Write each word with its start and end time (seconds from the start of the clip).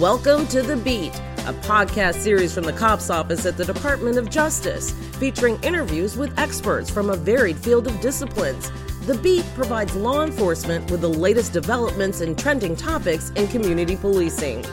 Welcome 0.00 0.46
to 0.48 0.62
The 0.62 0.76
Beat, 0.76 1.12
a 1.38 1.52
podcast 1.52 2.20
series 2.20 2.54
from 2.54 2.62
the 2.62 2.72
COPS 2.72 3.10
Office 3.10 3.44
at 3.46 3.56
the 3.56 3.64
Department 3.64 4.16
of 4.16 4.30
Justice, 4.30 4.92
featuring 5.18 5.60
interviews 5.64 6.16
with 6.16 6.38
experts 6.38 6.88
from 6.88 7.10
a 7.10 7.16
varied 7.16 7.56
field 7.56 7.88
of 7.88 8.00
disciplines. 8.00 8.70
The 9.06 9.18
Beat 9.18 9.44
provides 9.56 9.96
law 9.96 10.22
enforcement 10.22 10.88
with 10.88 11.00
the 11.00 11.08
latest 11.08 11.52
developments 11.52 12.20
and 12.20 12.38
trending 12.38 12.76
topics 12.76 13.30
in 13.30 13.48
community 13.48 13.96
policing. 13.96 14.64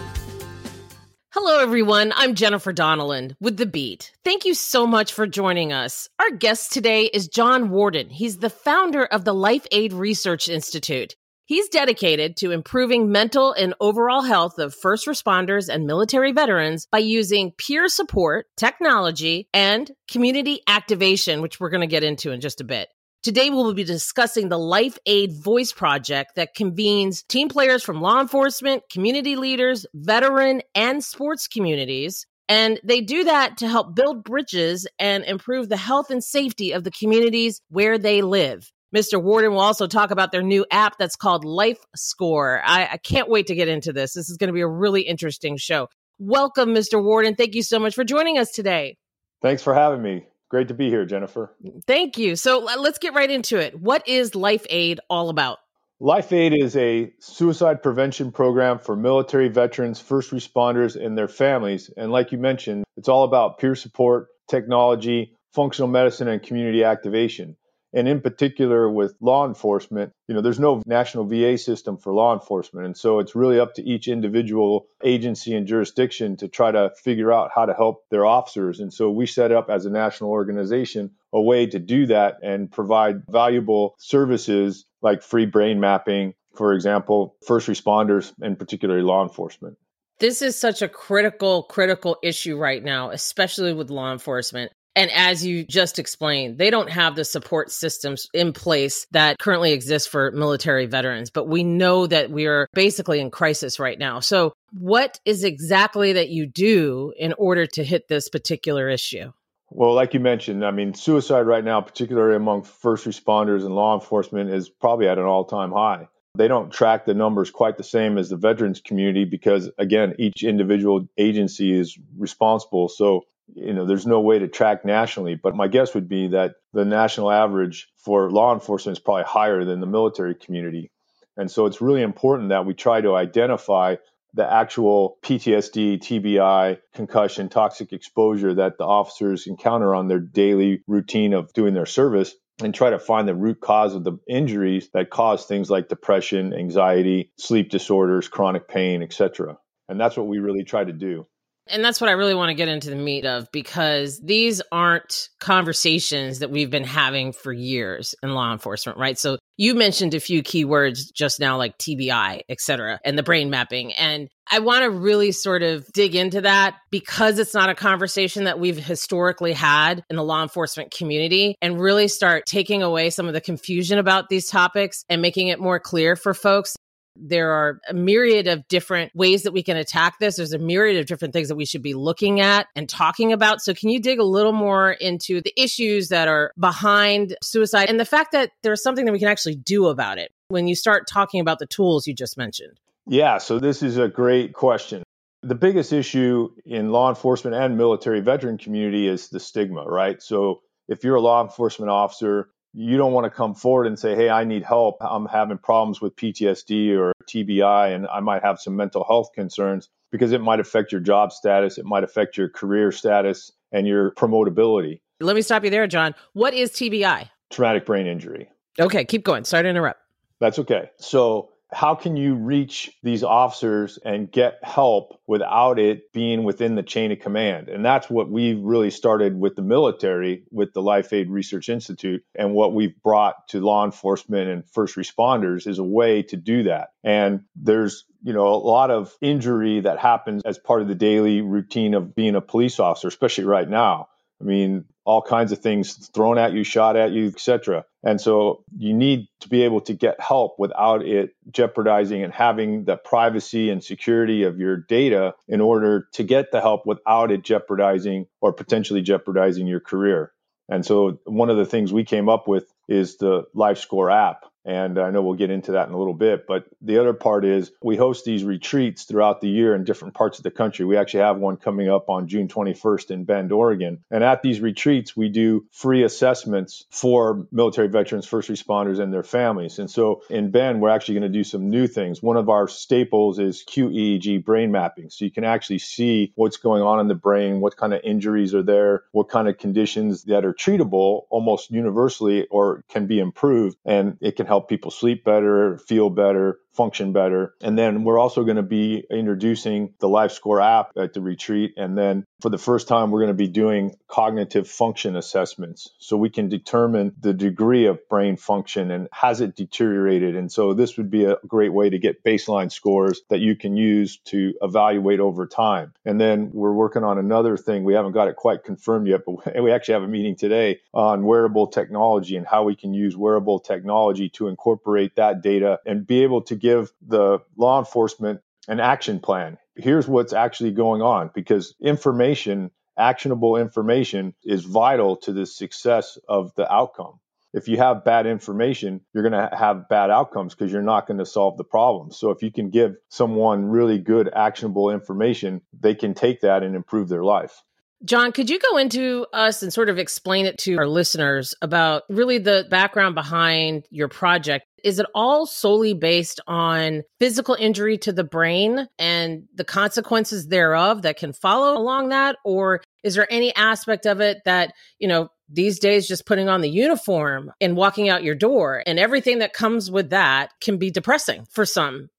Hello, 1.32 1.58
everyone. 1.58 2.14
I'm 2.16 2.36
Jennifer 2.36 2.72
Donnellan 2.72 3.36
with 3.42 3.58
The 3.58 3.66
Beat. 3.66 4.12
Thank 4.24 4.46
you 4.46 4.54
so 4.54 4.86
much 4.86 5.12
for 5.12 5.26
joining 5.26 5.74
us. 5.74 6.08
Our 6.20 6.30
guest 6.30 6.72
today 6.72 7.06
is 7.06 7.28
John 7.28 7.70
Wordin. 7.70 8.12
He's 8.12 8.38
the 8.38 8.52
founder 8.52 9.06
of 9.06 9.26
the 9.26 9.34
Life 9.34 9.66
Aid 9.72 9.92
Research 9.92 10.50
Institute. 10.50 11.16
He's 11.48 11.70
dedicated 11.70 12.38
to 12.38 12.50
improving 12.50 13.12
mental 13.12 13.54
and 13.54 13.76
overall 13.80 14.24
health 14.24 14.58
of 14.58 14.74
first 14.74 15.06
responders 15.06 15.70
and 15.70 15.86
military 15.86 16.32
veterans 16.32 16.88
by 16.92 16.98
using 16.98 17.52
peer 17.52 17.88
support, 17.88 18.48
technology, 18.58 19.48
and 19.54 19.92
community 20.10 20.62
activation, 20.68 21.44
which 21.44 21.60
we're 21.60 21.70
going 21.70 21.82
to 21.82 21.88
get 21.88 22.04
into 22.04 22.32
in 22.32 22.42
just 22.42 22.62
a 22.62 22.64
bit. 22.64 22.90
Today, 23.22 23.52
we 23.52 23.58
will 23.58 23.76
be 23.76 23.84
discussing 23.84 24.50
the 24.50 24.58
Life 24.58 24.98
Aid 25.06 25.34
Voice 25.34 25.72
Project 25.72 26.32
that 26.36 26.56
convenes 26.56 27.22
team 27.22 27.48
players 27.48 27.84
from 27.84 28.02
law 28.02 28.20
enforcement, 28.20 28.82
community 28.92 29.36
leaders, 29.36 29.86
veteran, 29.94 30.64
and 30.74 31.04
sports 31.04 31.48
communities. 31.48 32.26
And 32.50 32.80
they 32.84 33.02
do 33.02 33.24
that 33.24 33.58
to 33.58 33.68
help 33.68 33.96
build 33.96 34.24
bridges 34.24 34.88
and 34.98 35.24
improve 35.24 35.70
the 35.70 35.78
health 35.78 36.10
and 36.10 36.24
safety 36.24 36.72
of 36.72 36.84
the 36.84 36.92
communities 36.92 37.62
where 37.70 38.00
they 38.00 38.24
live. 38.24 38.72
Mr. 38.96 39.22
Wordin 39.22 39.52
will 39.52 39.60
also 39.60 39.88
talk 39.88 40.10
about 40.10 40.32
their 40.32 40.42
new 40.42 40.66
app 40.72 40.98
that's 40.98 41.18
called 41.18 41.44
Life 41.44 41.80
Score. 41.98 42.62
I, 42.64 42.88
I 42.94 42.98
can't 42.98 43.30
wait 43.30 43.48
to 43.48 43.56
get 43.56 43.68
into 43.68 43.92
this. 43.92 44.14
This 44.14 44.30
is 44.30 44.38
going 44.38 44.48
to 44.48 44.54
be 44.54 44.62
a 44.62 44.68
really 44.68 45.02
interesting 45.02 45.58
show. 45.58 45.90
Welcome, 46.18 46.70
Mr. 46.70 47.04
Wordin. 47.04 47.36
Thank 47.36 47.56
you 47.56 47.62
so 47.62 47.78
much 47.78 47.94
for 47.94 48.06
joining 48.06 48.38
us 48.38 48.52
today. 48.52 48.96
Thanks 49.42 49.62
for 49.62 49.74
having 49.74 50.02
me. 50.02 50.28
Great 50.50 50.70
to 50.70 50.74
be 50.74 50.90
here, 50.90 51.06
Jennifer. 51.06 51.54
Thank 51.86 52.18
you. 52.18 52.38
So 52.38 52.60
let's 52.60 52.98
get 52.98 53.14
right 53.14 53.30
into 53.30 53.58
it. 53.58 53.78
What 53.78 54.08
is 54.08 54.34
Life 54.34 54.66
Aid 54.70 55.02
all 55.10 55.28
about? 55.28 55.58
Life 56.00 56.32
Aid 56.32 56.54
is 56.54 56.78
a 56.78 57.12
suicide 57.20 57.84
prevention 57.84 58.32
program 58.32 58.80
for 58.80 58.96
military 58.96 59.50
veterans, 59.50 60.00
first 60.00 60.32
responders, 60.32 60.96
and 60.96 61.18
their 61.18 61.28
families. 61.28 61.90
And 61.98 62.14
like 62.14 62.32
you 62.32 62.38
mentioned, 62.38 62.86
it's 62.96 63.10
all 63.10 63.26
about 63.26 63.58
peer 63.58 63.76
support, 63.76 64.28
technology, 64.50 65.36
functional 65.54 65.90
medicine, 65.90 66.30
and 66.30 66.42
community 66.42 66.86
activation 66.86 67.58
and 67.96 68.08
in 68.08 68.22
particular 68.22 68.90
with 68.92 69.16
law 69.22 69.48
enforcement 69.48 70.12
you 70.28 70.36
know 70.36 70.42
there's 70.42 70.60
no 70.60 70.82
national 70.86 71.26
va 71.26 71.58
system 71.58 71.98
for 71.98 72.14
law 72.14 72.34
enforcement. 72.34 72.86
And 72.86 72.98
so 72.98 73.20
it's 73.20 73.36
really 73.36 73.60
up 73.60 73.74
to 73.76 73.84
each 73.84 74.08
individual 74.08 74.88
agency 75.04 75.56
and 75.56 75.68
jurisdiction 75.68 76.38
to 76.38 76.48
try 76.48 76.72
to 76.72 76.92
figure 77.04 77.32
out 77.32 77.52
how 77.54 77.66
to 77.66 77.74
help 77.74 78.04
their 78.10 78.26
officers. 78.26 78.80
And 78.80 78.94
so 78.94 79.12
we 79.12 79.26
set 79.26 79.52
up 79.52 79.70
as 79.70 79.86
a 79.86 79.90
national 79.90 80.32
organization 80.32 81.12
a 81.34 81.42
way 81.42 81.66
to 81.68 81.80
do 81.80 82.06
that 82.08 82.38
and 82.42 82.72
provide 82.72 83.24
valuable 83.30 83.96
services 84.00 84.86
like 85.02 85.22
free 85.22 85.46
brain 85.46 85.80
mapping 85.80 86.34
for 86.56 86.74
example 86.74 87.36
first 87.46 87.68
responders 87.68 88.34
and 88.42 88.58
particularly 88.58 89.04
law 89.04 89.24
enforcement. 89.24 89.78
This 90.20 90.42
is 90.42 90.58
such 90.58 90.82
a 90.82 90.88
critical, 90.88 91.64
critical 91.64 92.18
issue 92.24 92.58
right 92.58 92.82
now, 92.82 93.10
especially 93.10 93.74
with 93.74 93.90
law 93.90 94.14
enforcement. 94.14 94.72
And 94.96 95.12
as 95.12 95.46
you 95.46 95.66
just 95.66 96.00
explained, 96.00 96.58
they 96.58 96.70
don't 96.70 96.90
have 96.90 97.16
the 97.16 97.26
support 97.26 97.70
systems 97.70 98.28
in 98.34 98.54
place 98.54 99.06
that 99.12 99.38
currently 99.40 99.74
exist 99.74 100.10
for 100.10 100.32
military 100.32 100.86
veterans. 100.86 101.30
But 101.30 101.48
we 101.50 101.64
know 101.64 102.08
that 102.08 102.32
we 102.32 102.46
are 102.46 102.68
basically 102.74 103.20
in 103.20 103.30
crisis 103.30 103.80
right 103.80 104.00
now. 104.00 104.22
So, 104.22 104.54
what 104.72 105.20
is 105.26 105.44
exactly 105.44 106.14
that 106.14 106.30
you 106.30 106.46
do 106.48 107.14
in 107.18 107.34
order 107.38 107.66
to 107.66 107.84
hit 107.84 108.08
this 108.08 108.30
particular 108.30 108.90
issue? 108.90 109.32
Well, 109.70 109.94
like 109.94 110.14
you 110.14 110.20
mentioned, 110.20 110.66
I 110.66 110.72
mean, 110.72 110.94
suicide 110.94 111.42
right 111.42 111.64
now, 111.64 111.82
particularly 111.82 112.36
among 112.36 112.64
first 112.64 113.06
responders 113.06 113.66
and 113.66 113.76
law 113.76 113.96
enforcement, 113.96 114.50
is 114.50 114.70
probably 114.70 115.08
at 115.08 115.18
an 115.18 115.26
all 115.26 115.46
time 115.46 115.72
high. 115.72 116.08
They 116.38 116.48
don't 116.48 116.72
track 116.72 117.06
the 117.06 117.14
numbers 117.14 117.52
quite 117.52 117.78
the 117.78 117.84
same 117.84 118.18
as 118.18 118.30
the 118.30 118.38
veterans 118.38 118.82
community 118.82 119.26
because, 119.26 119.70
again, 119.78 120.16
each 120.20 120.44
individual 120.44 121.08
agency 121.18 121.78
is 121.78 121.98
responsible. 122.18 122.90
So 122.90 123.24
you 123.54 123.74
know, 123.74 123.86
there's 123.86 124.06
no 124.06 124.20
way 124.20 124.40
to 124.40 124.48
track 124.48 124.86
nationally, 124.86 125.36
but 125.36 125.56
my 125.56 125.68
guess 125.68 125.94
would 125.94 126.10
be 126.10 126.28
that 126.30 126.56
the 126.74 126.86
national 126.86 127.32
average 127.32 127.88
for 127.98 128.32
law 128.32 128.54
enforcement 128.54 128.98
is 128.98 129.02
probably 129.02 129.24
higher 129.24 129.64
than 129.64 129.80
the 129.80 129.88
military 129.88 130.36
community. 130.36 130.92
And 131.38 131.52
so 131.52 131.66
it's 131.66 131.82
really 131.82 132.02
important 132.02 132.50
that 132.50 132.66
we 132.66 132.74
try 132.74 133.02
to 133.02 133.16
identify 133.16 133.96
the 134.34 134.52
actual 134.52 135.18
PTSD, 135.24 136.00
TBI, 136.00 136.80
concussion, 136.94 137.50
toxic 137.50 137.94
exposure 137.94 138.54
that 138.54 138.78
the 138.78 138.84
officers 138.84 139.48
encounter 139.48 139.96
on 139.96 140.08
their 140.08 140.20
daily 140.20 140.82
routine 140.88 141.34
of 141.34 141.54
doing 141.54 141.74
their 141.74 141.86
service 141.86 142.36
and 142.62 142.74
try 142.74 142.90
to 142.90 143.00
find 143.00 143.28
the 143.28 143.36
root 143.36 143.60
cause 143.62 143.96
of 143.96 144.04
the 144.04 144.18
injuries 144.28 144.90
that 144.94 145.10
cause 145.10 145.46
things 145.46 145.70
like 145.70 145.90
depression, 145.90 146.54
anxiety, 146.54 147.32
sleep 147.38 147.70
disorders, 147.70 148.28
chronic 148.28 148.68
pain, 148.68 149.04
etc. 149.04 149.58
And 149.88 150.00
that's 150.00 150.18
what 150.18 150.28
we 150.28 150.40
really 150.40 150.64
try 150.64 150.84
to 150.84 150.94
do. 150.94 151.26
And 151.68 151.84
that's 151.84 152.00
what 152.00 152.10
I 152.10 152.14
really 152.14 152.36
want 152.36 152.50
to 152.50 152.54
get 152.56 152.68
into 152.68 152.90
the 152.90 152.96
meat 152.96 153.26
of 153.26 153.52
because 153.52 154.20
these 154.20 154.62
aren't 154.72 155.30
conversations 155.40 156.40
that 156.40 156.52
we've 156.52 156.70
been 156.70 156.84
having 156.84 157.34
for 157.34 157.52
years 157.52 158.14
in 158.22 158.34
law 158.34 158.52
enforcement, 158.52 159.00
right? 159.00 159.18
So 159.18 159.38
you 159.58 159.74
mentioned 159.74 160.14
a 160.14 160.20
few 160.20 160.44
keywords 160.44 161.12
just 161.14 161.40
now, 161.40 161.58
like 161.58 161.78
TBI, 161.78 162.42
et 162.48 162.60
cetera, 162.60 163.00
and 163.04 163.18
the 163.18 163.24
brain 163.24 163.50
mapping. 163.50 163.94
And 163.94 164.28
I 164.52 164.60
want 164.60 164.84
to 164.84 164.92
really 164.92 165.32
sort 165.32 165.64
of 165.64 165.88
dig 165.94 166.16
into 166.16 166.42
that 166.42 166.76
because 166.92 167.40
it's 167.40 167.54
not 167.56 167.70
a 167.70 167.76
conversation 167.76 168.44
that 168.44 168.60
we've 168.60 168.78
historically 168.78 169.54
had 169.54 170.04
in 170.10 170.18
the 170.18 170.24
law 170.24 170.44
enforcement 170.44 170.92
community 170.92 171.56
and 171.62 171.80
really 171.80 172.08
start 172.08 172.44
taking 172.46 172.84
away 172.84 173.10
some 173.10 173.28
of 173.28 173.34
the 173.34 173.42
confusion 173.42 173.98
about 173.98 174.30
these 174.30 174.48
topics 174.48 175.04
and 175.10 175.22
making 175.22 175.48
it 175.48 175.60
more 175.60 175.80
clear 175.80 176.16
for 176.16 176.36
folks 176.36 176.76
there 177.16 177.52
are 177.52 177.80
a 177.90 177.94
myriad 177.94 178.48
of 178.48 178.68
different 178.68 179.16
ways 179.16 179.44
that 179.44 179.52
we 179.52 179.64
can 179.64 179.78
attack 179.78 180.20
this. 180.20 180.38
There's 180.38 180.54
a 180.54 180.60
myriad 180.60 180.98
of 180.98 181.06
different 181.06 181.34
things 181.34 181.48
that 181.48 181.56
we 181.56 181.66
should 181.66 181.82
be 181.82 181.94
looking 181.94 182.40
at 182.40 182.68
and 182.76 182.88
talking 182.88 183.32
about. 183.34 183.62
So, 183.62 183.74
can 183.74 183.90
you 183.90 184.00
dig 184.00 184.20
a 184.20 184.24
little 184.24 184.52
more 184.52 184.92
into 184.92 185.42
the 185.42 185.54
issues 185.58 186.10
that 186.10 186.28
are 186.28 186.52
behind 186.60 187.36
suicide 187.42 187.90
and 187.90 188.00
the 188.00 188.06
fact 188.06 188.32
that 188.34 188.52
there's 188.64 188.84
something 188.84 189.06
that 189.06 189.12
we 189.12 189.20
can 189.20 189.28
actually 189.28 189.56
do 189.56 189.88
about 189.88 190.18
it 190.18 190.32
when 190.50 190.68
you 190.68 190.76
start 190.76 191.08
talking 191.08 191.40
about 191.40 191.60
the 191.60 191.68
tools 191.68 192.08
you 192.08 192.14
just 192.14 192.38
mentioned? 192.38 192.80
Yeah, 193.08 193.38
so 193.38 193.60
this 193.60 193.84
is 193.84 193.98
a 193.98 194.08
great 194.08 194.54
question. 194.54 195.04
The 195.44 195.56
biggest 195.56 195.94
issue 195.94 196.50
in 196.66 196.92
law 196.92 197.10
enforcement 197.10 197.56
and 197.56 197.78
military 197.78 198.20
veteran 198.20 198.58
community 198.58 199.08
is 199.08 199.30
the 199.30 199.40
stigma, 199.40 199.84
right? 199.86 200.22
So, 200.22 200.62
if 200.88 201.04
you're 201.04 201.16
a 201.16 201.22
law 201.22 201.44
enforcement 201.44 201.90
officer 201.90 202.50
you 202.76 202.98
don't 202.98 203.14
want 203.14 203.24
to 203.24 203.30
come 203.30 203.56
forward 203.56 203.88
and 203.88 203.98
say, 203.98 204.16
Hey, 204.16 204.30
I 204.30 204.44
need 204.44 204.64
help. 204.64 204.98
I'm 205.02 205.26
having 205.26 205.58
problems 205.58 206.02
with 206.02 206.16
PTSD 206.16 206.98
or 206.98 207.14
TBI, 207.28 207.96
and 207.96 208.06
I 208.08 208.20
might 208.20 208.44
have 208.44 208.60
some 208.60 208.76
mental 208.76 209.06
health 209.06 209.30
concerns 209.34 209.90
because 210.12 210.34
it 210.34 210.42
might 210.42 210.60
affect 210.60 210.92
your 210.92 211.02
job 211.02 211.32
status, 211.32 211.78
it 211.78 211.86
might 211.86 212.04
affect 212.04 212.38
your 212.38 212.50
career 212.50 212.92
status 212.92 213.52
and 213.72 213.88
your 213.88 214.12
promotability. 214.12 215.00
Let 215.22 215.36
me 215.36 215.42
stop 215.42 215.64
you 215.64 215.70
there, 215.70 215.88
John. 215.88 216.14
What 216.34 216.54
is 216.54 216.72
TBI? 216.72 217.30
Traumatic 217.50 217.86
brain 217.86 218.08
injury. 218.08 218.50
Okay, 218.80 219.06
keep 219.06 219.24
going. 219.24 219.46
Sorry 219.46 219.64
to 219.64 219.70
interrupt. 219.70 220.00
That's 220.42 220.60
okay. 220.60 220.90
So, 220.98 221.50
how 221.72 221.96
can 221.96 222.16
you 222.16 222.36
reach 222.36 222.92
these 223.04 223.24
officers 223.24 223.98
and 224.04 224.32
get 224.32 224.60
help 224.64 225.20
without 225.28 225.80
it 225.80 226.12
being 226.14 226.44
within 226.44 226.76
the 226.76 226.84
chain 226.84 227.12
of 227.12 227.20
command? 227.20 227.70
And 227.70 227.84
that's 227.84 228.10
what 228.10 228.30
we've 228.30 228.62
really 228.62 228.92
started 228.92 229.38
with 229.38 229.56
the 229.56 229.62
military, 229.62 230.44
with 230.52 230.74
the 230.74 230.82
Life 230.82 231.12
Aid 231.12 231.30
Research 231.30 231.70
Institute. 231.70 232.24
And 232.36 232.54
what 232.54 232.74
we've 232.74 232.96
brought 233.04 233.48
to 233.50 233.60
law 233.60 233.84
enforcement 233.84 234.50
and 234.50 234.64
first 234.72 234.96
responders 234.96 235.68
is 235.68 235.80
a 235.80 235.84
way 235.84 236.24
to 236.24 236.38
do 236.38 236.64
that. 236.64 236.90
And 237.04 237.42
there's 237.56 238.06
you 238.24 238.34
know 238.34 238.48
a 238.48 238.56
lot 238.56 238.90
of 238.90 239.14
injury 239.22 239.82
that 239.82 240.00
happens 240.00 240.42
as 240.46 240.58
part 240.58 240.82
of 240.82 240.88
the 240.88 240.96
daily 240.96 241.42
routine 241.42 241.94
of 241.94 242.16
being 242.16 242.34
a 242.36 242.42
police 242.42 242.80
officer 242.80 243.08
especially 243.08 243.44
right 243.44 243.70
now 243.70 244.08
I 244.42 244.44
mean, 244.44 244.86
all 245.06 245.22
kinds 245.22 245.52
of 245.52 245.60
things 245.60 246.10
thrown 246.10 246.38
at 246.38 246.54
you, 246.54 246.64
shot 246.64 246.96
at 246.96 247.12
you, 247.12 247.28
etc. 247.28 247.86
And 248.06 248.22
so 248.22 248.64
you 248.78 248.94
need 248.94 249.28
to 249.42 249.50
be 249.50 249.64
able 249.64 249.82
to 249.82 249.94
get 249.94 250.22
help 250.22 250.60
without 250.60 251.04
it 251.04 251.32
jeopardizing 251.52 252.24
and 252.24 252.32
having 252.32 252.86
the 252.86 252.98
privacy 252.98 253.72
and 253.72 253.84
security 253.84 254.44
of 254.44 254.60
your 254.60 254.78
data 254.78 255.34
in 255.48 255.60
order 255.60 256.08
to 256.14 256.24
get 256.24 256.52
the 256.52 256.62
help 256.62 256.86
without 256.86 257.32
it 257.32 257.44
jeopardizing 257.44 258.28
or 258.42 258.54
potentially 258.54 259.02
jeopardizing 259.02 259.66
your 259.66 259.80
career. 259.80 260.32
And 260.70 260.86
so 260.86 261.20
one 261.26 261.50
of 261.50 261.58
the 261.58 261.66
things 261.66 261.92
we 261.92 262.04
came 262.04 262.30
up 262.30 262.48
with 262.48 262.72
is 262.88 263.18
the 263.18 263.46
LifeScore 263.56 264.14
app. 264.14 264.46
And 264.66 264.98
I 264.98 265.12
know 265.12 265.22
we'll 265.22 265.36
get 265.36 265.52
into 265.52 265.74
that 265.74 265.88
in 265.88 265.94
a 265.94 265.98
little 265.98 266.14
bit. 266.14 266.48
But 266.48 266.66
the 266.82 266.98
other 266.98 267.14
part 267.14 267.46
is 267.46 267.72
we 267.84 267.96
host 267.96 268.26
these 268.26 268.44
retreats 268.44 269.04
throughout 269.04 269.40
the 269.40 269.48
year 269.48 269.76
in 269.76 269.84
different 269.84 270.16
parts 270.16 270.40
of 270.40 270.44
the 270.44 270.52
country. 270.52 270.86
We 270.86 270.98
actually 270.98 271.22
have 271.22 271.38
one 271.38 271.58
coming 271.58 271.90
up 271.90 272.10
on 272.10 272.28
June 272.28 272.48
21st 272.48 273.12
in 273.12 273.24
Bend, 273.26 273.52
Oregon. 273.52 274.04
And 274.10 274.24
at 274.24 274.42
these 274.42 274.62
retreats, 274.62 275.16
we 275.16 275.30
do 275.30 275.66
free 275.72 276.04
assessments 276.04 276.86
for 276.90 277.48
military 277.52 277.90
veterans, 277.90 278.26
first 278.26 278.50
responders, 278.50 279.00
and 279.00 279.14
their 279.14 279.24
families. 279.24 279.78
And 279.78 279.90
so 279.90 280.24
in 280.30 280.50
Bend, 280.50 280.82
we're 280.82 280.90
actually 280.90 281.20
going 281.20 281.32
to 281.32 281.38
do 281.38 281.44
some 281.44 281.70
new 281.70 281.86
things. 281.86 282.24
One 282.24 282.38
of 282.38 282.50
our 282.50 282.68
staples 282.68 283.38
is 283.38 283.64
QEEG 283.64 284.44
brain 284.44 284.72
mapping. 284.72 285.12
So 285.12 285.26
you 285.26 285.32
can 285.32 285.44
actually 285.44 285.80
see 285.80 286.32
what's 286.36 286.58
going 286.58 286.82
on 286.82 287.00
in 287.00 287.08
the 287.08 287.16
brain, 287.16 287.60
what 287.60 287.78
kind 287.78 287.94
of 287.94 288.02
injuries 288.04 288.56
are 288.56 288.64
there, 288.64 289.04
what 289.12 289.30
kind 289.30 289.48
of 289.48 289.60
conditions 289.60 290.24
that 290.24 290.44
are 290.44 290.54
treatable 290.54 291.26
almost 291.30 291.70
universally 291.70 292.48
or 292.50 292.84
can 292.90 293.06
be 293.06 293.20
improved. 293.20 293.78
And 293.86 294.18
it 294.22 294.36
can 294.36 294.48
help 294.48 294.55
help 294.56 294.70
people 294.70 294.92
sleep 294.92 295.24
better, 295.24 295.78
feel 295.78 296.10
better, 296.10 296.60
function 296.76 297.14
better. 297.14 297.54
And 297.62 297.78
then 297.78 298.04
we're 298.04 298.20
also 298.20 298.44
going 298.44 298.58
to 298.58 298.64
be 298.64 299.04
introducing 299.10 299.94
the 300.00 300.08
LifeScore 300.08 300.64
app 300.64 300.92
at 300.98 301.14
the 301.14 301.22
retreat. 301.22 301.74
And 301.78 301.98
then 301.98 302.26
for 302.42 302.50
the 302.50 302.58
first 302.58 302.88
time, 302.88 303.12
we're 303.12 303.22
going 303.22 303.30
to 303.30 303.34
be 303.34 303.48
doing 303.48 303.96
cognitive 304.08 304.68
function 304.68 305.16
assessments 305.16 305.92
so 305.98 306.18
we 306.18 306.30
can 306.30 306.50
determine 306.50 307.14
the 307.20 307.34
degree 307.34 307.86
of 307.86 308.08
brain 308.10 308.38
function 308.38 308.92
and 308.92 309.08
has 309.12 309.42
it 309.42 309.56
deteriorated. 309.56 310.36
And 310.36 310.52
so 310.52 310.74
this 310.74 310.98
would 310.98 311.10
be 311.10 311.26
a 311.26 311.38
great 311.48 311.74
way 311.74 311.90
to 311.90 311.98
get 311.98 312.24
baseline 312.24 312.72
scores 312.72 313.22
that 313.30 313.40
you 313.40 313.56
can 313.56 313.78
use 313.78 314.18
to 314.26 314.54
evaluate 314.62 315.20
over 315.20 315.48
time. 315.48 315.94
And 316.06 316.20
then 316.20 316.52
we're 316.54 316.74
working 316.74 317.04
on 317.04 317.18
another 317.18 317.58
thing. 317.58 317.84
We 317.84 317.94
haven't 317.94 318.12
got 318.12 318.28
it 318.28 318.36
quite 318.36 318.64
confirmed 318.64 319.08
yet, 319.08 319.22
but 319.26 319.56
we 319.62 319.72
actually 319.72 319.94
have 319.96 320.04
a 320.04 320.08
meeting 320.08 320.36
today 320.36 320.82
on 320.94 321.26
wearable 321.26 321.68
technology 321.68 322.36
and 322.36 322.46
how 322.46 322.64
we 322.64 322.76
can 322.76 322.94
use 322.94 323.16
wearable 323.16 323.60
technology 323.60 324.30
to 324.30 324.48
incorporate 324.48 325.16
that 325.16 325.42
data 325.42 325.80
and 325.86 326.06
be 326.06 326.24
able 326.24 326.42
to 326.44 326.56
give 326.66 326.92
the 327.06 327.40
law 327.58 327.80
enforcement 327.80 328.42
an 328.68 328.80
action 328.80 329.20
plan. 329.20 329.58
Here's 329.76 330.08
what's 330.08 330.34
actually 330.34 330.72
going 330.72 331.02
on 331.02 331.30
because 331.36 331.76
information, 331.80 332.72
actionable 332.98 333.58
information, 333.58 334.34
is 334.44 334.66
vital 334.66 335.18
to 335.18 335.34
the 335.34 335.46
success 335.46 336.18
of 336.28 336.54
the 336.56 336.72
outcome. 336.72 337.20
If 337.54 337.68
you 337.68 337.78
have 337.78 338.04
bad 338.04 338.26
information, 338.26 339.02
you're 339.14 339.30
going 339.30 339.50
to 339.50 339.56
have 339.56 339.88
bad 339.88 340.10
outcomes 340.10 340.54
because 340.54 340.74
you're 340.74 340.82
not 340.82 341.08
going 341.08 341.20
to 341.20 341.26
solve 341.26 341.56
the 341.58 341.64
problem. 341.64 342.12
So 342.12 342.32
if 342.32 342.42
you 342.42 342.52
can 342.52 342.70
give 342.70 342.96
someone 343.10 343.66
really 343.66 344.00
good, 344.00 344.30
actionable 344.36 344.90
information, 344.90 345.62
they 345.80 345.96
can 345.96 346.14
take 346.14 346.42
that 346.42 346.64
and 346.64 346.76
improve 346.76 347.08
their 347.08 347.24
life. 347.24 347.62
John, 348.04 348.34
could 348.34 348.50
you 348.50 348.60
go 348.60 348.78
into 348.78 349.26
us 349.32 349.64
and 349.64 349.72
sort 349.72 349.90
of 349.90 349.98
explain 349.98 350.46
it 350.46 350.58
to 350.60 350.78
our 350.78 350.88
listeners 350.88 351.56
about 351.62 352.04
really 352.10 352.40
the 352.40 352.68
background 352.70 353.16
behind 353.16 353.86
your 353.90 354.10
project? 354.10 354.66
Is 354.86 355.00
it 355.00 355.08
all 355.16 355.48
solely 355.48 355.96
based 355.96 356.40
on 356.46 357.02
physical 357.20 357.56
injury 357.56 357.98
to 357.98 358.14
the 358.14 358.24
brain 358.24 358.88
and 359.00 359.46
the 359.56 359.64
consequences 359.64 360.48
thereof 360.48 361.02
that 361.02 361.18
can 361.18 361.34
follow 361.34 361.76
along 361.76 362.10
that? 362.10 362.36
Or 362.46 362.84
is 363.04 363.16
there 363.16 363.28
any 363.34 363.54
aspect 363.56 364.06
of 364.06 364.22
it 364.22 364.44
that, 364.46 364.74
you 365.00 365.08
know, 365.08 365.30
these 365.50 365.80
days 365.80 366.08
just 366.08 366.28
putting 366.28 366.50
on 366.50 366.62
the 366.62 366.70
uniform 366.70 367.52
and 367.60 367.76
walking 367.76 368.10
out 368.10 368.24
your 368.24 368.36
door 368.36 368.84
and 368.86 369.00
everything 369.00 369.40
that 369.40 369.54
comes 369.54 369.90
with 369.90 370.12
that 370.12 370.52
can 370.62 370.78
be 370.78 370.92
depressing 370.92 371.48
for 371.50 371.66
some 371.66 372.10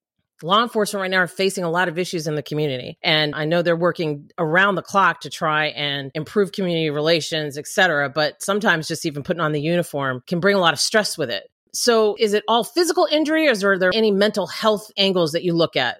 law 0.43 0.61
enforcement 0.61 1.01
right 1.01 1.11
now 1.11 1.19
are 1.19 1.27
facing 1.27 1.63
a 1.63 1.69
lot 1.69 1.87
of 1.87 1.97
issues 1.97 2.27
in 2.27 2.35
the 2.35 2.43
community 2.43 2.95
and 3.01 3.33
i 3.33 3.43
know 3.43 3.63
they're 3.63 3.75
working 3.75 4.29
around 4.37 4.75
the 4.75 4.83
clock 4.83 5.19
to 5.19 5.31
try 5.31 5.65
and 5.69 6.11
improve 6.13 6.51
community 6.51 6.91
relations 6.91 7.57
et 7.57 7.65
cetera 7.65 8.07
but 8.07 8.39
sometimes 8.41 8.87
just 8.87 9.05
even 9.05 9.23
putting 9.23 9.41
on 9.41 9.51
the 9.51 9.59
uniform 9.59 10.21
can 10.27 10.39
bring 10.39 10.55
a 10.55 10.59
lot 10.59 10.73
of 10.73 10.79
stress 10.79 11.17
with 11.17 11.31
it 11.31 11.49
so 11.77 12.15
is 12.19 12.33
it 12.33 12.43
all 12.47 12.63
physical 12.63 13.07
injury 13.11 13.47
or 13.47 13.51
is 13.51 13.61
there 13.61 13.91
any 13.93 14.11
mental 14.11 14.47
health 14.47 14.89
angles 14.97 15.31
that 15.31 15.43
you 15.43 15.53
look 15.53 15.75
at 15.75 15.99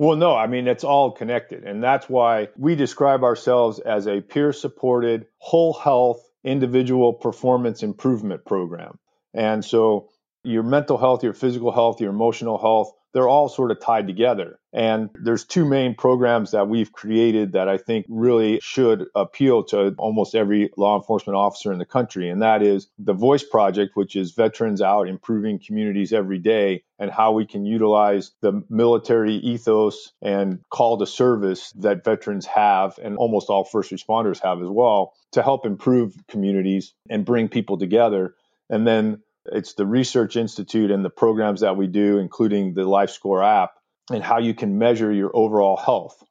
well, 0.00 0.16
no, 0.16 0.36
I 0.36 0.46
mean, 0.46 0.68
it's 0.68 0.84
all 0.84 1.10
connected. 1.10 1.64
And 1.64 1.82
that's 1.82 2.08
why 2.08 2.48
we 2.56 2.76
describe 2.76 3.24
ourselves 3.24 3.80
as 3.80 4.06
a 4.06 4.20
peer 4.20 4.52
supported, 4.52 5.26
whole 5.38 5.72
health, 5.72 6.22
individual 6.44 7.12
performance 7.12 7.82
improvement 7.82 8.44
program. 8.44 9.00
And 9.34 9.64
so 9.64 10.08
your 10.44 10.62
mental 10.62 10.98
health, 10.98 11.24
your 11.24 11.32
physical 11.32 11.72
health, 11.72 12.00
your 12.00 12.10
emotional 12.10 12.58
health, 12.58 12.92
they're 13.12 13.28
all 13.28 13.48
sort 13.48 13.70
of 13.70 13.80
tied 13.80 14.06
together. 14.06 14.58
And 14.72 15.08
there's 15.14 15.44
two 15.44 15.64
main 15.64 15.94
programs 15.94 16.50
that 16.50 16.68
we've 16.68 16.92
created 16.92 17.52
that 17.52 17.68
I 17.68 17.78
think 17.78 18.04
really 18.08 18.60
should 18.62 19.06
appeal 19.14 19.64
to 19.64 19.94
almost 19.96 20.34
every 20.34 20.70
law 20.76 20.96
enforcement 20.96 21.36
officer 21.36 21.72
in 21.72 21.78
the 21.78 21.86
country. 21.86 22.28
And 22.28 22.42
that 22.42 22.62
is 22.62 22.88
the 22.98 23.14
Voice 23.14 23.42
Project, 23.42 23.96
which 23.96 24.14
is 24.14 24.32
veterans 24.32 24.82
out 24.82 25.08
improving 25.08 25.58
communities 25.58 26.12
every 26.12 26.38
day 26.38 26.84
and 26.98 27.10
how 27.10 27.32
we 27.32 27.46
can 27.46 27.64
utilize 27.64 28.32
the 28.42 28.62
military 28.68 29.36
ethos 29.36 30.12
and 30.20 30.60
call 30.70 30.98
to 30.98 31.06
service 31.06 31.72
that 31.78 32.04
veterans 32.04 32.44
have 32.44 32.98
and 33.02 33.16
almost 33.16 33.48
all 33.48 33.64
first 33.64 33.90
responders 33.90 34.42
have 34.42 34.60
as 34.60 34.68
well 34.68 35.14
to 35.32 35.42
help 35.42 35.64
improve 35.64 36.14
communities 36.28 36.92
and 37.08 37.24
bring 37.24 37.48
people 37.48 37.78
together. 37.78 38.34
And 38.68 38.86
then 38.86 39.22
it's 39.52 39.74
the 39.74 39.86
Research 39.86 40.36
Institute 40.36 40.90
and 40.90 41.04
the 41.04 41.10
programs 41.10 41.60
that 41.60 41.76
we 41.76 41.86
do, 41.86 42.18
including 42.18 42.74
the 42.74 42.82
LifeScore 42.82 43.44
app, 43.44 43.72
and 44.10 44.22
how 44.22 44.38
you 44.38 44.54
can 44.54 44.78
measure 44.78 45.12
your 45.12 45.30
overall 45.34 45.76
health. 45.76 46.22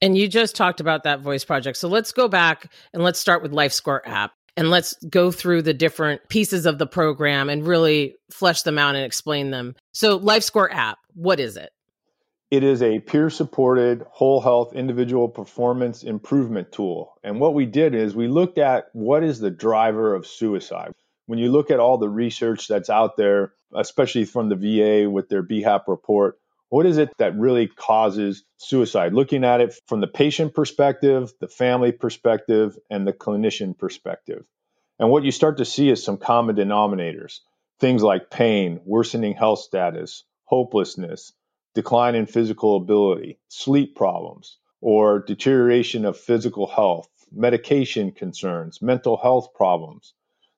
And 0.00 0.16
you 0.16 0.28
just 0.28 0.56
talked 0.56 0.80
about 0.80 1.04
that 1.04 1.20
voice 1.20 1.44
project. 1.44 1.76
So 1.76 1.88
let's 1.88 2.12
go 2.12 2.26
back 2.28 2.72
and 2.92 3.04
let's 3.04 3.20
start 3.20 3.42
with 3.42 3.52
LifeScore 3.52 4.00
app 4.04 4.32
and 4.56 4.70
let's 4.70 4.94
go 5.08 5.30
through 5.30 5.62
the 5.62 5.74
different 5.74 6.28
pieces 6.28 6.66
of 6.66 6.78
the 6.78 6.86
program 6.86 7.48
and 7.48 7.66
really 7.66 8.16
flesh 8.30 8.62
them 8.62 8.78
out 8.78 8.96
and 8.96 9.04
explain 9.04 9.50
them. 9.50 9.74
So, 9.92 10.18
LifeScore 10.18 10.72
app, 10.72 10.98
what 11.14 11.40
is 11.40 11.56
it? 11.56 11.70
It 12.50 12.62
is 12.62 12.82
a 12.82 13.00
peer 13.00 13.30
supported 13.30 14.04
whole 14.10 14.42
health 14.42 14.74
individual 14.74 15.26
performance 15.26 16.02
improvement 16.02 16.70
tool. 16.70 17.14
And 17.24 17.40
what 17.40 17.54
we 17.54 17.64
did 17.64 17.94
is 17.94 18.14
we 18.14 18.28
looked 18.28 18.58
at 18.58 18.88
what 18.92 19.24
is 19.24 19.38
the 19.38 19.50
driver 19.50 20.14
of 20.14 20.26
suicide 20.26 20.92
when 21.32 21.38
you 21.38 21.50
look 21.50 21.70
at 21.70 21.80
all 21.80 21.96
the 21.96 22.10
research 22.10 22.68
that's 22.68 22.90
out 22.90 23.16
there, 23.16 23.54
especially 23.74 24.26
from 24.26 24.50
the 24.50 24.54
VA 24.54 25.08
with 25.08 25.30
their 25.30 25.42
BHAP 25.42 25.84
report, 25.88 26.38
what 26.68 26.84
is 26.84 26.98
it 26.98 27.08
that 27.16 27.38
really 27.38 27.68
causes 27.68 28.44
suicide? 28.58 29.14
Looking 29.14 29.42
at 29.42 29.62
it 29.62 29.74
from 29.86 30.02
the 30.02 30.06
patient 30.06 30.52
perspective, 30.52 31.32
the 31.40 31.48
family 31.48 31.90
perspective, 31.90 32.78
and 32.90 33.06
the 33.06 33.14
clinician 33.14 33.78
perspective. 33.78 34.44
And 34.98 35.08
what 35.08 35.24
you 35.24 35.30
start 35.30 35.56
to 35.56 35.64
see 35.64 35.88
is 35.88 36.04
some 36.04 36.18
common 36.18 36.54
denominators 36.54 37.38
things 37.80 38.02
like 38.02 38.28
pain, 38.28 38.82
worsening 38.84 39.32
health 39.32 39.60
status, 39.60 40.24
hopelessness, 40.44 41.32
decline 41.74 42.14
in 42.14 42.26
physical 42.26 42.76
ability, 42.76 43.38
sleep 43.48 43.96
problems, 43.96 44.58
or 44.82 45.20
deterioration 45.20 46.04
of 46.04 46.18
physical 46.18 46.66
health, 46.66 47.08
medication 47.32 48.12
concerns, 48.12 48.82
mental 48.82 49.16
health 49.16 49.54
problems, 49.54 50.12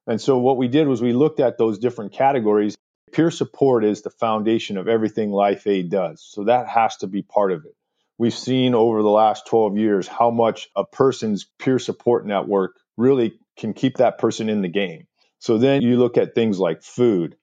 and 0.07 0.21
so 0.21 0.39
what 0.39 0.57
we 0.57 0.69
did 0.69 0.87
was 0.87 1.01
we 1.01 1.13
looked 1.13 1.41
at 1.41 1.59
those 1.59 1.79
different 1.79 2.13
categories. 2.13 2.77
Peer 3.13 3.31
support 3.31 3.85
is 3.85 4.03
the 4.03 4.11
foundation 4.11 4.77
of 4.77 4.89
everything 4.89 5.31
Life 5.31 5.67
Aid 5.67 5.91
does. 5.91 6.23
So 6.23 6.45
that 6.45 6.69
has 6.69 6.97
to 6.99 7.07
be 7.07 7.23
part 7.23 7.53
of 7.53 7.65
it. 7.65 7.75
We've 8.19 8.35
seen 8.35 8.75
over 8.75 9.03
the 9.03 9.09
last 9.09 9.47
12 9.47 9.77
years 9.77 10.07
how 10.07 10.31
much 10.31 10.69
a 10.77 10.85
person's 10.85 11.47
peer 11.59 11.79
support 11.79 12.27
network 12.27 12.77
really 12.97 13.39
can 13.57 13.73
keep 13.73 13.97
that 13.97 14.19
person 14.19 14.49
in 14.49 14.63
the 14.63 14.69
game. 14.69 15.07
So 15.39 15.59
then 15.59 15.83
you 15.83 15.99
look 15.99 16.17
at 16.17 16.35
things 16.35 16.59
like 16.59 16.83
food, 16.83 17.37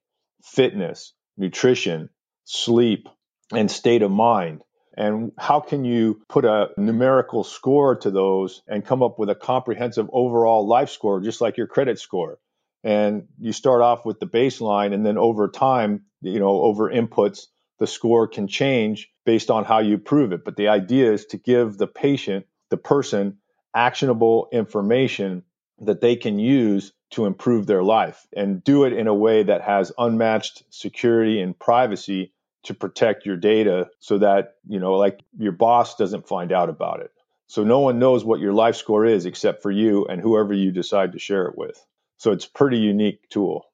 fitness, 0.44 1.14
nutrition, 1.38 2.10
sleep, 2.46 3.10
and 3.52 3.70
state 3.70 4.02
of 4.02 4.12
mind. 4.12 4.64
And 4.96 5.32
how 5.38 5.62
can 5.62 5.84
you 5.86 6.22
put 6.30 6.46
a 6.46 6.70
numerical 6.78 7.44
score 7.44 7.96
to 7.98 8.12
those 8.12 8.62
and 8.68 8.86
come 8.86 9.02
up 9.04 9.20
with 9.20 9.30
a 9.30 9.36
comprehensive 9.36 10.10
overall 10.12 10.68
life 10.68 10.90
score, 10.90 11.22
just 11.22 11.42
like 11.42 11.58
your 11.58 11.68
credit 11.68 12.00
score? 12.00 12.40
And 12.84 13.28
you 13.40 13.54
start 13.54 13.82
off 13.82 14.06
with 14.06 14.20
the 14.20 14.28
baseline 14.28 14.94
and 14.94 15.06
then 15.06 15.18
over 15.18 15.48
time 15.48 16.04
you 16.22 16.40
know 16.40 16.62
over 16.62 16.90
inputs 16.90 17.48
the 17.82 17.88
score 17.88 18.28
can 18.28 18.48
change 18.48 19.10
based 19.26 19.50
on 19.50 19.66
how 19.66 19.80
you 19.80 19.98
prove 19.98 20.32
it. 20.32 20.46
But 20.46 20.56
the 20.56 20.68
idea 20.68 21.12
is 21.12 21.26
to 21.26 21.38
give 21.38 21.80
the 21.80 21.88
patient 21.88 22.46
the 22.70 22.78
person 22.78 23.40
actionable 23.76 24.48
information 24.52 25.44
that 25.80 26.00
they 26.00 26.16
can 26.16 26.38
use 26.38 26.94
to 27.10 27.26
improve 27.26 27.66
their 27.66 27.82
life 27.82 28.28
and 28.38 28.64
do 28.64 28.84
it 28.84 28.94
in 28.94 29.08
a 29.08 29.16
way 29.16 29.42
that 29.42 29.62
has 29.62 29.92
unmatched 29.98 30.64
security 30.70 31.42
and 31.42 31.58
privacy 31.58 32.32
to 32.64 32.76
protect 32.76 33.26
your 33.26 33.36
data 33.36 33.90
so 34.00 34.20
that 34.20 34.58
you 34.68 34.80
know 34.80 34.94
like 34.94 35.20
your 35.40 35.52
boss 35.52 35.96
doesn't 35.96 36.28
find 36.28 36.52
out 36.52 36.70
about 36.70 37.02
it. 37.02 37.12
So 37.48 37.64
no 37.64 37.80
one 37.80 37.98
knows 37.98 38.24
what 38.24 38.40
your 38.40 38.54
life 38.54 38.76
score 38.76 39.06
is 39.06 39.26
except 39.26 39.64
for 39.64 39.72
you 39.72 40.06
and 40.06 40.22
whoever 40.22 40.54
you 40.54 40.72
decide 40.72 41.14
to 41.14 41.20
share 41.20 41.48
it 41.48 41.58
with 41.58 41.84
so 42.22 42.32
it's 42.32 42.46
a 42.46 42.52
pretty 42.52 42.78
unique 42.78 43.28
tool. 43.30 43.66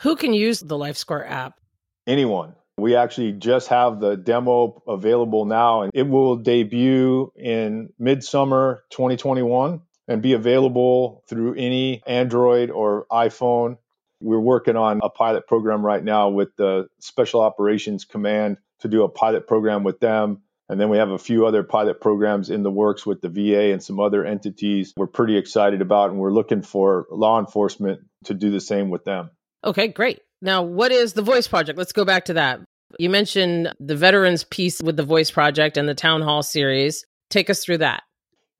Who 0.00 0.16
can 0.16 0.32
use 0.32 0.60
the 0.60 0.74
LifeScore 0.74 1.30
app? 1.30 1.60
Anyone. 2.06 2.54
We 2.78 2.96
actually 2.96 3.32
just 3.32 3.68
have 3.68 4.00
the 4.00 4.16
demo 4.16 4.82
available 4.88 5.44
now, 5.44 5.82
and 5.82 5.90
it 5.92 6.08
will 6.08 6.36
debut 6.36 7.30
in 7.36 7.92
midsummer 7.98 8.84
2021 8.88 9.82
and 10.08 10.22
be 10.22 10.32
available 10.32 11.22
through 11.28 11.56
any 11.56 12.02
Android 12.06 12.70
or 12.70 13.04
iPhone. 13.12 13.76
We're 14.22 14.40
working 14.40 14.76
on 14.76 15.00
a 15.02 15.10
pilot 15.10 15.46
program 15.46 15.84
right 15.84 16.02
now 16.02 16.30
with 16.30 16.56
the 16.56 16.88
Special 17.00 17.42
Operations 17.42 18.06
Command 18.06 18.56
to 18.78 18.88
do 18.88 19.02
a 19.02 19.10
pilot 19.10 19.46
program 19.46 19.84
with 19.84 20.00
them. 20.00 20.40
And 20.70 20.80
then 20.80 20.88
we 20.88 20.98
have 20.98 21.10
a 21.10 21.18
few 21.18 21.46
other 21.46 21.64
pilot 21.64 22.00
programs 22.00 22.48
in 22.48 22.62
the 22.62 22.70
works 22.70 23.04
with 23.04 23.20
the 23.20 23.28
VA 23.28 23.72
and 23.72 23.82
some 23.82 23.98
other 23.98 24.24
entities 24.24 24.92
we're 24.96 25.08
pretty 25.08 25.36
excited 25.36 25.82
about. 25.82 26.10
And 26.10 26.20
we're 26.20 26.30
looking 26.30 26.62
for 26.62 27.06
law 27.10 27.40
enforcement 27.40 28.02
to 28.26 28.34
do 28.34 28.52
the 28.52 28.60
same 28.60 28.88
with 28.88 29.04
them. 29.04 29.30
Okay, 29.64 29.88
great. 29.88 30.20
Now, 30.40 30.62
what 30.62 30.92
is 30.92 31.14
the 31.14 31.22
Voice 31.22 31.48
Project? 31.48 31.76
Let's 31.76 31.90
go 31.90 32.04
back 32.04 32.26
to 32.26 32.34
that. 32.34 32.60
You 33.00 33.10
mentioned 33.10 33.72
the 33.80 33.96
veterans 33.96 34.44
piece 34.44 34.80
with 34.80 34.96
the 34.96 35.02
Voice 35.02 35.32
Project 35.32 35.76
and 35.76 35.88
the 35.88 35.94
Town 35.94 36.22
Hall 36.22 36.44
series. 36.44 37.04
Take 37.30 37.50
us 37.50 37.64
through 37.64 37.78
that. 37.78 38.04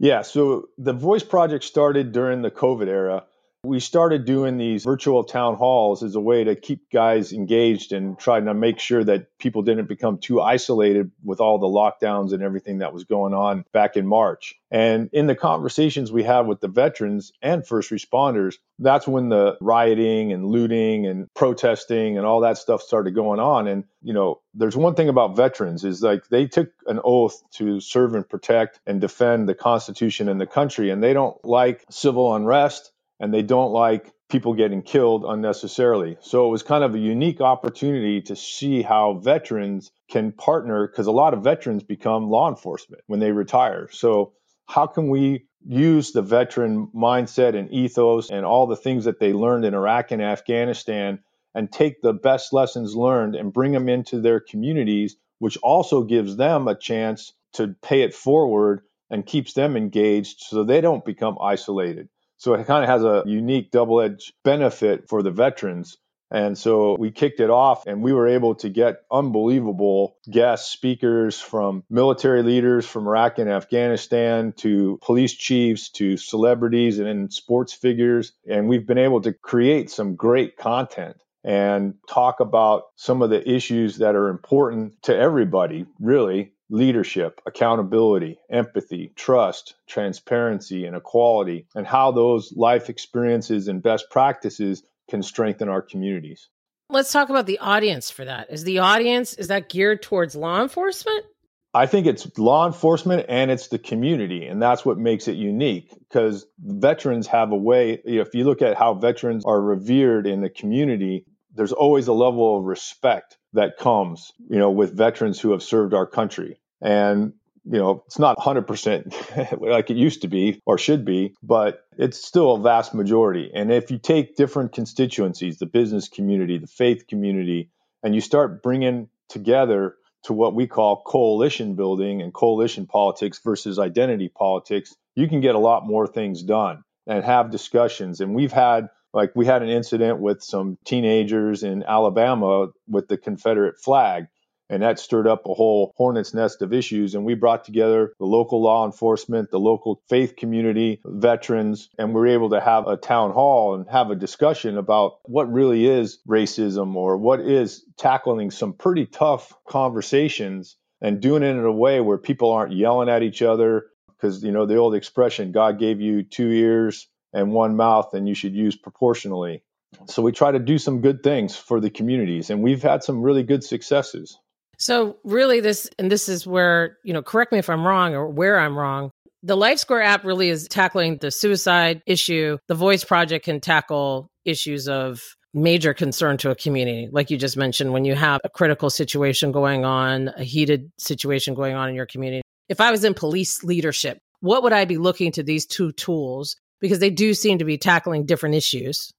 Yeah, 0.00 0.22
so 0.22 0.66
the 0.78 0.92
Voice 0.92 1.22
Project 1.22 1.62
started 1.62 2.10
during 2.10 2.42
the 2.42 2.50
COVID 2.50 2.88
era. 2.88 3.22
We 3.62 3.78
started 3.78 4.24
doing 4.24 4.56
these 4.56 4.84
virtual 4.84 5.22
town 5.22 5.56
halls 5.56 6.02
as 6.02 6.14
a 6.14 6.20
way 6.20 6.44
to 6.44 6.56
keep 6.56 6.90
guys 6.90 7.34
engaged 7.34 7.92
and 7.92 8.18
trying 8.18 8.46
to 8.46 8.54
make 8.54 8.78
sure 8.78 9.04
that 9.04 9.36
people 9.38 9.60
didn't 9.60 9.86
become 9.86 10.16
too 10.16 10.40
isolated 10.40 11.10
with 11.22 11.40
all 11.40 11.58
the 11.58 11.66
lockdowns 11.66 12.32
and 12.32 12.42
everything 12.42 12.78
that 12.78 12.94
was 12.94 13.04
going 13.04 13.34
on 13.34 13.66
back 13.74 13.98
in 13.98 14.06
March. 14.06 14.54
And 14.70 15.10
in 15.12 15.26
the 15.26 15.34
conversations 15.34 16.10
we 16.10 16.22
had 16.22 16.46
with 16.46 16.60
the 16.60 16.68
veterans 16.68 17.32
and 17.42 17.66
first 17.66 17.90
responders, 17.90 18.54
that's 18.78 19.06
when 19.06 19.28
the 19.28 19.58
rioting 19.60 20.32
and 20.32 20.46
looting 20.46 21.06
and 21.06 21.28
protesting 21.34 22.16
and 22.16 22.24
all 22.24 22.40
that 22.40 22.56
stuff 22.56 22.80
started 22.80 23.14
going 23.14 23.40
on. 23.40 23.68
And, 23.68 23.84
you 24.00 24.14
know, 24.14 24.40
there's 24.54 24.76
one 24.76 24.94
thing 24.94 25.10
about 25.10 25.36
veterans 25.36 25.84
is 25.84 26.00
like 26.00 26.26
they 26.28 26.46
took 26.46 26.70
an 26.86 26.98
oath 27.04 27.42
to 27.56 27.80
serve 27.80 28.14
and 28.14 28.26
protect 28.26 28.80
and 28.86 29.02
defend 29.02 29.50
the 29.50 29.54
Constitution 29.54 30.30
and 30.30 30.40
the 30.40 30.46
country, 30.46 30.88
and 30.88 31.02
they 31.02 31.12
don't 31.12 31.36
like 31.44 31.84
civil 31.90 32.34
unrest 32.34 32.90
and 33.20 33.32
they 33.32 33.42
don't 33.42 33.72
like 33.72 34.12
people 34.30 34.54
getting 34.54 34.82
killed 34.82 35.24
unnecessarily. 35.26 36.16
So 36.20 36.46
it 36.46 36.50
was 36.50 36.62
kind 36.62 36.82
of 36.82 36.94
a 36.94 36.98
unique 36.98 37.40
opportunity 37.40 38.22
to 38.22 38.36
see 38.36 38.82
how 38.82 39.14
veterans 39.14 39.90
can 40.10 40.32
partner 40.32 40.88
because 40.88 41.06
a 41.06 41.12
lot 41.12 41.34
of 41.34 41.44
veterans 41.44 41.82
become 41.82 42.30
law 42.30 42.48
enforcement 42.48 43.02
when 43.06 43.20
they 43.20 43.32
retire. 43.32 43.88
So 43.92 44.32
how 44.66 44.86
can 44.86 45.08
we 45.08 45.46
use 45.66 46.12
the 46.12 46.22
veteran 46.22 46.88
mindset 46.94 47.56
and 47.56 47.70
ethos 47.70 48.30
and 48.30 48.46
all 48.46 48.66
the 48.66 48.76
things 48.76 49.04
that 49.04 49.20
they 49.20 49.32
learned 49.32 49.64
in 49.64 49.74
Iraq 49.74 50.10
and 50.10 50.22
Afghanistan 50.22 51.18
and 51.54 51.70
take 51.70 52.00
the 52.00 52.12
best 52.12 52.52
lessons 52.52 52.94
learned 52.94 53.34
and 53.34 53.52
bring 53.52 53.72
them 53.72 53.88
into 53.88 54.20
their 54.20 54.40
communities, 54.40 55.16
which 55.40 55.58
also 55.58 56.04
gives 56.04 56.36
them 56.36 56.68
a 56.68 56.78
chance 56.78 57.32
to 57.52 57.74
pay 57.82 58.02
it 58.02 58.14
forward 58.14 58.82
and 59.10 59.26
keeps 59.26 59.54
them 59.54 59.76
engaged 59.76 60.40
so 60.40 60.62
they 60.62 60.80
don't 60.80 61.04
become 61.04 61.36
isolated. 61.42 62.08
So 62.40 62.54
it 62.54 62.66
kind 62.66 62.82
of 62.82 62.88
has 62.88 63.04
a 63.04 63.23
unique 63.26 63.70
double 63.70 64.00
edged 64.00 64.32
benefit 64.44 65.11
for 65.11 65.23
the 65.23 65.30
veterans. 65.30 65.99
And 66.30 66.56
so 66.56 66.97
we 66.99 67.11
kicked 67.11 67.38
it 67.38 67.50
off 67.50 67.87
and 67.87 68.02
we 68.02 68.14
were 68.14 68.28
able 68.28 68.54
to 68.56 68.70
get 68.70 69.02
unbelievable 69.11 70.16
guest 70.30 70.73
speakers 70.73 71.38
from 71.38 71.85
military 71.90 72.42
leaders 72.42 72.87
from 72.87 73.06
Iraq 73.06 73.38
and 73.38 73.50
Afghanistan 73.50 74.54
to 74.59 74.99
police 75.02 75.35
chiefs 75.35 75.90
to 75.90 76.16
celebrities 76.16 76.99
and 76.99 77.30
sports 77.30 77.75
figures. 77.75 78.32
And 78.49 78.68
we've 78.68 78.87
been 78.87 78.97
able 78.97 79.20
to 79.20 79.35
create 79.35 79.90
some 79.90 80.14
great 80.14 80.56
content 80.56 81.18
and 81.44 81.94
talk 82.09 82.40
about 82.40 82.85
some 82.97 83.20
of 83.20 83.28
the 83.28 83.47
issues 83.47 83.99
that 83.99 84.14
are 84.14 84.28
important 84.28 85.02
to 85.02 85.14
everybody, 85.14 85.85
really, 85.99 86.52
leadership, 86.70 87.40
accountability, 87.46 88.38
empathy, 88.50 89.12
trust, 89.16 89.74
transparency, 89.86 90.86
and 90.86 90.96
equality, 90.96 91.66
and 91.74 91.86
how 91.86 92.12
those 92.12 92.52
life 92.56 92.88
experiences 92.88 93.68
and 93.68 93.82
best 93.82 94.06
practices 94.10 94.82
can 95.10 95.22
strengthen 95.22 95.68
our 95.68 95.82
communities. 95.82 96.48
Let's 96.88 97.12
talk 97.12 97.28
about 97.28 97.46
the 97.46 97.58
audience 97.58 98.10
for 98.10 98.24
that. 98.24 98.50
Is 98.50 98.64
the 98.64 98.78
audience 98.78 99.34
is 99.34 99.48
that 99.48 99.68
geared 99.68 100.02
towards 100.02 100.34
law 100.34 100.62
enforcement? 100.62 101.24
I 101.72 101.86
think 101.86 102.06
it's 102.06 102.36
law 102.36 102.66
enforcement 102.66 103.26
and 103.28 103.50
it's 103.50 103.68
the 103.68 103.78
community, 103.78 104.46
and 104.46 104.60
that's 104.60 104.84
what 104.84 104.98
makes 104.98 105.28
it 105.28 105.36
unique 105.36 105.92
because 106.08 106.46
veterans 106.58 107.28
have 107.28 107.52
a 107.52 107.56
way. 107.56 108.00
You 108.04 108.16
know, 108.16 108.22
if 108.22 108.34
you 108.34 108.44
look 108.44 108.60
at 108.60 108.76
how 108.76 108.94
veterans 108.94 109.44
are 109.44 109.60
revered 109.60 110.26
in 110.26 110.40
the 110.40 110.50
community, 110.50 111.26
there's 111.54 111.72
always 111.72 112.08
a 112.08 112.12
level 112.12 112.58
of 112.58 112.64
respect 112.64 113.38
that 113.52 113.78
comes, 113.78 114.33
you 114.49 114.59
know, 114.59 114.71
with 114.71 114.97
veterans 114.97 115.40
who 115.40 115.52
have 115.52 115.62
served 115.62 115.95
our 115.95 116.07
country. 116.07 116.61
And 116.80 117.35
you 117.64 117.78
know, 117.78 118.02
it's 118.07 118.19
not 118.19 118.38
100% 118.38 119.61
like 119.61 119.90
it 119.90 119.97
used 119.97 120.23
to 120.23 120.28
be 120.28 120.62
or 120.64 120.78
should 120.78 121.04
be, 121.04 121.35
but 121.42 121.85
it's 121.99 122.25
still 122.25 122.54
a 122.54 122.61
vast 122.61 122.95
majority. 122.95 123.50
And 123.54 123.71
if 123.71 123.90
you 123.90 123.99
take 123.99 124.37
different 124.37 124.73
constituencies, 124.73 125.59
the 125.59 125.66
business 125.66 126.09
community, 126.09 126.59
the 126.59 126.66
faith 126.66 127.07
community, 127.07 127.71
and 128.02 128.14
you 128.14 128.21
start 128.21 128.62
bringing 128.62 129.09
together 129.28 129.97
to 130.25 130.33
what 130.33 130.54
we 130.54 130.66
call 130.66 131.02
coalition 131.02 131.75
building 131.75 132.23
and 132.23 132.33
coalition 132.33 132.87
politics 132.87 133.40
versus 133.45 133.78
identity 133.78 134.28
politics, 134.28 134.95
you 135.14 135.28
can 135.28 135.40
get 135.40 135.54
a 135.54 135.59
lot 135.59 135.87
more 135.87 136.07
things 136.07 136.42
done 136.42 136.83
and 137.07 137.25
have 137.25 137.50
discussions. 137.50 138.21
And 138.21 138.35
we've 138.35 138.52
had 138.52 138.88
like 139.12 139.32
we 139.34 139.46
had 139.46 139.62
an 139.62 139.68
incident 139.68 140.20
with 140.20 140.42
some 140.42 140.78
teenagers 140.84 141.62
in 141.62 141.82
Alabama 141.82 142.68
with 142.88 143.08
the 143.08 143.16
Confederate 143.16 143.80
flag. 143.80 144.26
And 144.68 144.84
that 144.84 145.00
stirred 145.00 145.26
up 145.26 145.46
a 145.46 145.54
whole 145.54 145.92
hornet's 145.96 146.32
nest 146.32 146.62
of 146.62 146.72
issues. 146.72 147.16
And 147.16 147.24
we 147.24 147.34
brought 147.34 147.64
together 147.64 148.12
the 148.20 148.24
local 148.24 148.62
law 148.62 148.86
enforcement, 148.86 149.50
the 149.50 149.58
local 149.58 150.00
faith 150.08 150.36
community, 150.36 151.00
veterans, 151.04 151.90
and 151.98 152.14
we 152.14 152.20
were 152.20 152.28
able 152.28 152.50
to 152.50 152.60
have 152.60 152.86
a 152.86 152.96
town 152.96 153.32
hall 153.32 153.74
and 153.74 153.88
have 153.90 154.12
a 154.12 154.14
discussion 154.14 154.78
about 154.78 155.18
what 155.24 155.52
really 155.52 155.86
is 155.86 156.20
racism 156.28 156.94
or 156.94 157.16
what 157.16 157.40
is 157.40 157.84
tackling 157.98 158.52
some 158.52 158.72
pretty 158.72 159.06
tough 159.06 159.52
conversations 159.68 160.76
and 161.02 161.20
doing 161.20 161.42
it 161.42 161.46
in 161.46 161.64
a 161.64 161.72
way 161.72 162.00
where 162.00 162.18
people 162.18 162.52
aren't 162.52 162.72
yelling 162.72 163.08
at 163.08 163.24
each 163.24 163.42
other. 163.42 163.86
Because, 164.06 164.44
you 164.44 164.52
know, 164.52 164.66
the 164.66 164.76
old 164.76 164.94
expression, 164.94 165.50
God 165.50 165.80
gave 165.80 166.00
you 166.00 166.22
two 166.22 166.48
ears 166.48 167.08
and 167.32 167.52
one 167.52 167.76
mouth, 167.76 168.12
and 168.14 168.28
you 168.28 168.34
should 168.34 168.54
use 168.54 168.76
proportionally. 168.76 169.62
So 170.06 170.22
we 170.22 170.32
try 170.32 170.52
to 170.52 170.58
do 170.58 170.78
some 170.78 171.00
good 171.00 171.22
things 171.22 171.56
for 171.56 171.80
the 171.80 171.90
communities, 171.90 172.50
and 172.50 172.62
we've 172.62 172.82
had 172.82 173.02
some 173.02 173.22
really 173.22 173.42
good 173.42 173.64
successes. 173.64 174.38
So 174.78 175.18
really, 175.25 175.60
this 175.60 175.88
and 175.99 176.10
this 176.10 176.28
is 176.28 176.46
where 176.46 176.99
you 177.04 177.12
know, 177.12 177.22
correct 177.22 177.52
me 177.52 177.58
if 177.58 177.68
I'm 177.68 177.87
wrong 177.87 178.14
or 178.14 178.28
where 178.28 178.58
I'm 178.58 178.78
wrong. 178.78 179.10
The 179.42 179.56
LifeScore 179.56 180.04
app 180.04 180.25
really 180.25 180.50
is 180.50 180.68
tackling 180.68 181.16
the 181.16 181.30
suicide 181.30 182.02
issue. 182.06 182.58
The 182.68 182.75
Voice 182.75 183.04
Project 183.04 183.46
can 183.46 183.60
tackle 183.60 184.28
issues 184.44 184.87
of 184.87 185.22
major 185.54 185.94
concern 185.94 186.37
to 186.38 186.50
a 186.50 186.54
community. 186.54 187.08
Like 187.10 187.30
you 187.30 187.37
just 187.37 187.56
mentioned, 187.56 187.92
when 187.92 188.04
you 188.04 188.14
have 188.14 188.40
a 188.44 188.49
critical 188.49 188.90
situation 188.90 189.50
going 189.50 189.84
on, 189.84 190.28
a 190.37 190.44
heated 190.44 190.90
situation 190.99 191.54
going 191.54 191.75
on 191.75 191.88
in 191.88 191.94
your 191.94 192.06
community. 192.06 192.42
If 192.68 192.80
I 192.80 192.90
was 192.90 193.02
in 193.02 193.14
police 193.14 193.64
leadership, 193.64 194.18
what 194.40 194.62
would 194.62 194.72
I 194.72 194.84
be 194.84 194.99
looking 194.99 195.32
to 195.32 195.42
these 195.42 195.66
two 195.66 195.92
tools 195.92 196.56
because 196.80 196.99
they 196.99 197.10
do 197.10 197.34
seem 197.34 197.58
to 197.58 197.64
be 197.64 197.78
tackling 197.78 198.26
different 198.26 198.54
issues. 198.54 199.12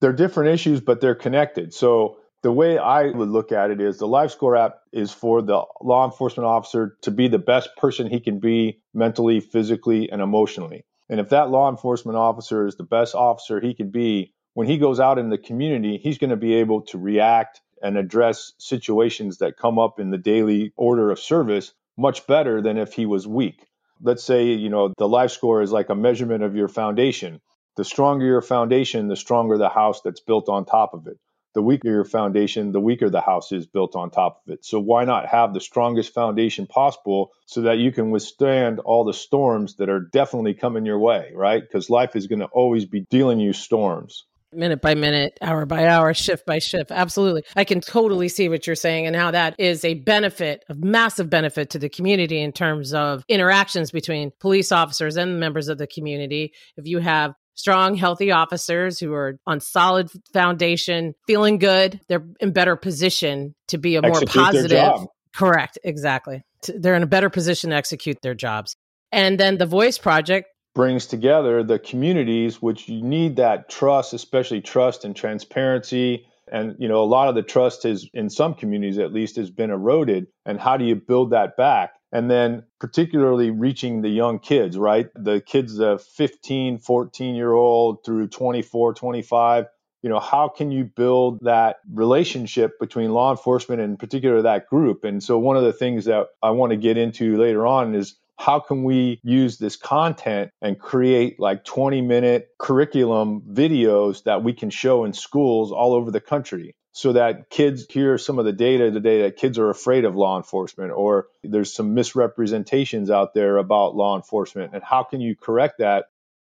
They're 0.00 0.12
different 0.12 0.50
issues, 0.50 0.80
but 0.80 1.00
they're 1.00 1.14
connected. 1.14 1.72
So 1.72 2.18
the 2.42 2.52
way 2.52 2.76
I 2.76 3.04
would 3.04 3.28
look 3.28 3.52
at 3.52 3.70
it 3.70 3.80
is 3.80 3.98
the 3.98 4.06
LifeScore 4.06 4.58
app 4.58 4.80
is 4.92 5.10
for 5.12 5.40
the 5.40 5.64
law 5.80 6.04
enforcement 6.04 6.46
officer 6.46 6.98
to 7.02 7.10
be 7.10 7.28
the 7.28 7.38
best 7.38 7.70
person 7.76 8.06
he 8.06 8.20
can 8.20 8.38
be 8.38 8.80
mentally, 8.92 9.40
physically, 9.40 10.10
and 10.10 10.20
emotionally. 10.20 10.84
And 11.08 11.20
if 11.20 11.30
that 11.30 11.50
law 11.50 11.70
enforcement 11.70 12.18
officer 12.18 12.66
is 12.66 12.76
the 12.76 12.84
best 12.84 13.14
officer 13.14 13.60
he 13.60 13.74
can 13.74 13.90
be, 13.90 14.34
when 14.54 14.66
he 14.66 14.78
goes 14.78 15.00
out 15.00 15.18
in 15.18 15.30
the 15.30 15.38
community, 15.38 15.98
he's 15.98 16.18
going 16.18 16.30
to 16.30 16.36
be 16.36 16.54
able 16.54 16.82
to 16.82 16.98
react 16.98 17.60
and 17.82 17.96
address 17.96 18.52
situations 18.58 19.38
that 19.38 19.56
come 19.56 19.78
up 19.78 19.98
in 19.98 20.10
the 20.10 20.18
daily 20.18 20.72
order 20.76 21.10
of 21.10 21.18
service 21.18 21.72
much 21.96 22.26
better 22.26 22.60
than 22.60 22.76
if 22.76 22.92
he 22.92 23.06
was 23.06 23.26
weak 23.26 23.66
let's 24.00 24.24
say, 24.24 24.52
you 24.52 24.68
know, 24.68 24.92
the 24.96 25.08
life 25.08 25.30
score 25.30 25.62
is 25.62 25.72
like 25.72 25.88
a 25.88 25.94
measurement 25.94 26.42
of 26.42 26.56
your 26.56 26.68
foundation. 26.68 27.40
The 27.76 27.84
stronger 27.84 28.26
your 28.26 28.42
foundation, 28.42 29.08
the 29.08 29.16
stronger 29.16 29.58
the 29.58 29.68
house 29.68 30.00
that's 30.02 30.20
built 30.20 30.48
on 30.48 30.64
top 30.64 30.94
of 30.94 31.06
it. 31.06 31.18
The 31.54 31.62
weaker 31.62 31.88
your 31.88 32.04
foundation, 32.04 32.72
the 32.72 32.80
weaker 32.80 33.08
the 33.10 33.20
house 33.20 33.52
is 33.52 33.66
built 33.66 33.94
on 33.94 34.10
top 34.10 34.42
of 34.44 34.52
it. 34.52 34.64
So 34.64 34.80
why 34.80 35.04
not 35.04 35.26
have 35.26 35.54
the 35.54 35.60
strongest 35.60 36.12
foundation 36.12 36.66
possible 36.66 37.30
so 37.46 37.62
that 37.62 37.78
you 37.78 37.92
can 37.92 38.10
withstand 38.10 38.80
all 38.80 39.04
the 39.04 39.12
storms 39.12 39.76
that 39.76 39.88
are 39.88 40.00
definitely 40.00 40.54
coming 40.54 40.84
your 40.84 40.98
way, 40.98 41.30
right? 41.34 41.62
Because 41.62 41.88
life 41.88 42.16
is 42.16 42.26
going 42.26 42.40
to 42.40 42.46
always 42.46 42.86
be 42.86 43.06
dealing 43.08 43.38
you 43.38 43.52
storms 43.52 44.24
minute 44.56 44.80
by 44.80 44.94
minute, 44.94 45.38
hour 45.42 45.66
by 45.66 45.86
hour, 45.86 46.14
shift 46.14 46.46
by 46.46 46.58
shift. 46.58 46.90
Absolutely. 46.90 47.44
I 47.56 47.64
can 47.64 47.80
totally 47.80 48.28
see 48.28 48.48
what 48.48 48.66
you're 48.66 48.76
saying 48.76 49.06
and 49.06 49.16
how 49.16 49.30
that 49.30 49.54
is 49.58 49.84
a 49.84 49.94
benefit, 49.94 50.64
a 50.68 50.74
massive 50.74 51.30
benefit 51.30 51.70
to 51.70 51.78
the 51.78 51.88
community 51.88 52.40
in 52.40 52.52
terms 52.52 52.94
of 52.94 53.24
interactions 53.28 53.90
between 53.90 54.32
police 54.40 54.72
officers 54.72 55.16
and 55.16 55.40
members 55.40 55.68
of 55.68 55.78
the 55.78 55.86
community. 55.86 56.52
If 56.76 56.86
you 56.86 56.98
have 56.98 57.34
strong, 57.54 57.94
healthy 57.94 58.30
officers 58.32 58.98
who 58.98 59.12
are 59.12 59.38
on 59.46 59.60
solid 59.60 60.10
foundation, 60.32 61.14
feeling 61.26 61.58
good, 61.58 62.00
they're 62.08 62.26
in 62.40 62.52
better 62.52 62.76
position 62.76 63.54
to 63.68 63.78
be 63.78 63.96
a 63.96 64.02
more 64.02 64.20
positive. 64.26 65.06
Correct. 65.34 65.78
Exactly. 65.82 66.42
They're 66.68 66.94
in 66.94 67.02
a 67.02 67.08
better 67.08 67.30
position 67.30 67.70
to 67.70 67.76
execute 67.76 68.18
their 68.22 68.34
jobs. 68.34 68.76
And 69.12 69.38
then 69.38 69.58
the 69.58 69.66
Voice 69.66 69.98
Project 69.98 70.48
brings 70.74 71.06
together 71.06 71.62
the 71.62 71.78
communities, 71.78 72.60
which 72.60 72.88
you 72.88 73.02
need 73.02 73.36
that 73.36 73.68
trust, 73.68 74.12
especially 74.12 74.60
trust 74.60 75.04
and 75.04 75.14
transparency. 75.14 76.26
And 76.50 76.76
you 76.78 76.88
know, 76.88 77.02
a 77.02 77.06
lot 77.06 77.28
of 77.28 77.34
the 77.34 77.42
trust 77.42 77.84
has, 77.84 78.06
in 78.12 78.28
some 78.28 78.54
communities 78.54 78.98
at 78.98 79.12
least, 79.12 79.36
has 79.36 79.50
been 79.50 79.70
eroded. 79.70 80.26
And 80.44 80.60
how 80.60 80.76
do 80.76 80.84
you 80.84 80.94
build 80.96 81.30
that 81.30 81.56
back? 81.56 81.94
And 82.12 82.30
then, 82.30 82.64
particularly 82.80 83.50
reaching 83.50 84.02
the 84.02 84.08
young 84.08 84.38
kids, 84.38 84.76
right? 84.78 85.08
The 85.14 85.40
kids, 85.40 85.76
the 85.76 85.98
15, 85.98 86.78
14 86.78 87.34
year 87.34 87.52
old 87.52 88.04
through 88.04 88.28
24, 88.28 88.94
25 88.94 89.66
you 90.02 90.10
know 90.10 90.20
how 90.20 90.48
can 90.48 90.70
you 90.70 90.84
build 90.84 91.38
that 91.40 91.76
relationship 91.90 92.78
between 92.78 93.14
law 93.14 93.30
enforcement 93.30 93.80
and 93.80 93.98
particular 93.98 94.42
that 94.42 94.68
group 94.68 95.02
and 95.02 95.22
so 95.22 95.38
one 95.38 95.56
of 95.56 95.64
the 95.64 95.72
things 95.72 96.04
that 96.04 96.26
i 96.42 96.50
want 96.50 96.70
to 96.70 96.76
get 96.76 96.98
into 96.98 97.38
later 97.38 97.66
on 97.66 97.94
is 97.94 98.14
how 98.36 98.60
can 98.60 98.84
we 98.84 99.20
use 99.22 99.58
this 99.58 99.76
content 99.76 100.50
and 100.60 100.78
create 100.78 101.38
like 101.38 101.64
20 101.64 102.00
minute 102.02 102.48
curriculum 102.58 103.42
videos 103.42 104.24
that 104.24 104.42
we 104.42 104.52
can 104.52 104.70
show 104.70 105.04
in 105.04 105.12
schools 105.12 105.72
all 105.72 105.94
over 105.94 106.10
the 106.10 106.20
country? 106.20 106.74
So 106.92 107.12
that 107.14 107.50
kids 107.50 107.86
hear 107.90 108.18
some 108.18 108.38
of 108.38 108.44
the 108.44 108.52
data 108.52 108.90
today 108.90 109.22
that 109.22 109.36
kids 109.36 109.58
are 109.58 109.68
afraid 109.68 110.04
of 110.04 110.14
law 110.14 110.36
enforcement 110.36 110.92
or 110.92 111.26
there's 111.42 111.74
some 111.74 111.94
misrepresentations 111.94 113.10
out 113.10 113.34
there 113.34 113.56
about 113.56 113.96
law 113.96 114.14
enforcement 114.14 114.74
and 114.74 114.82
how 114.82 115.02
can 115.02 115.20
you 115.20 115.34
correct 115.34 115.78
that? 115.78 116.06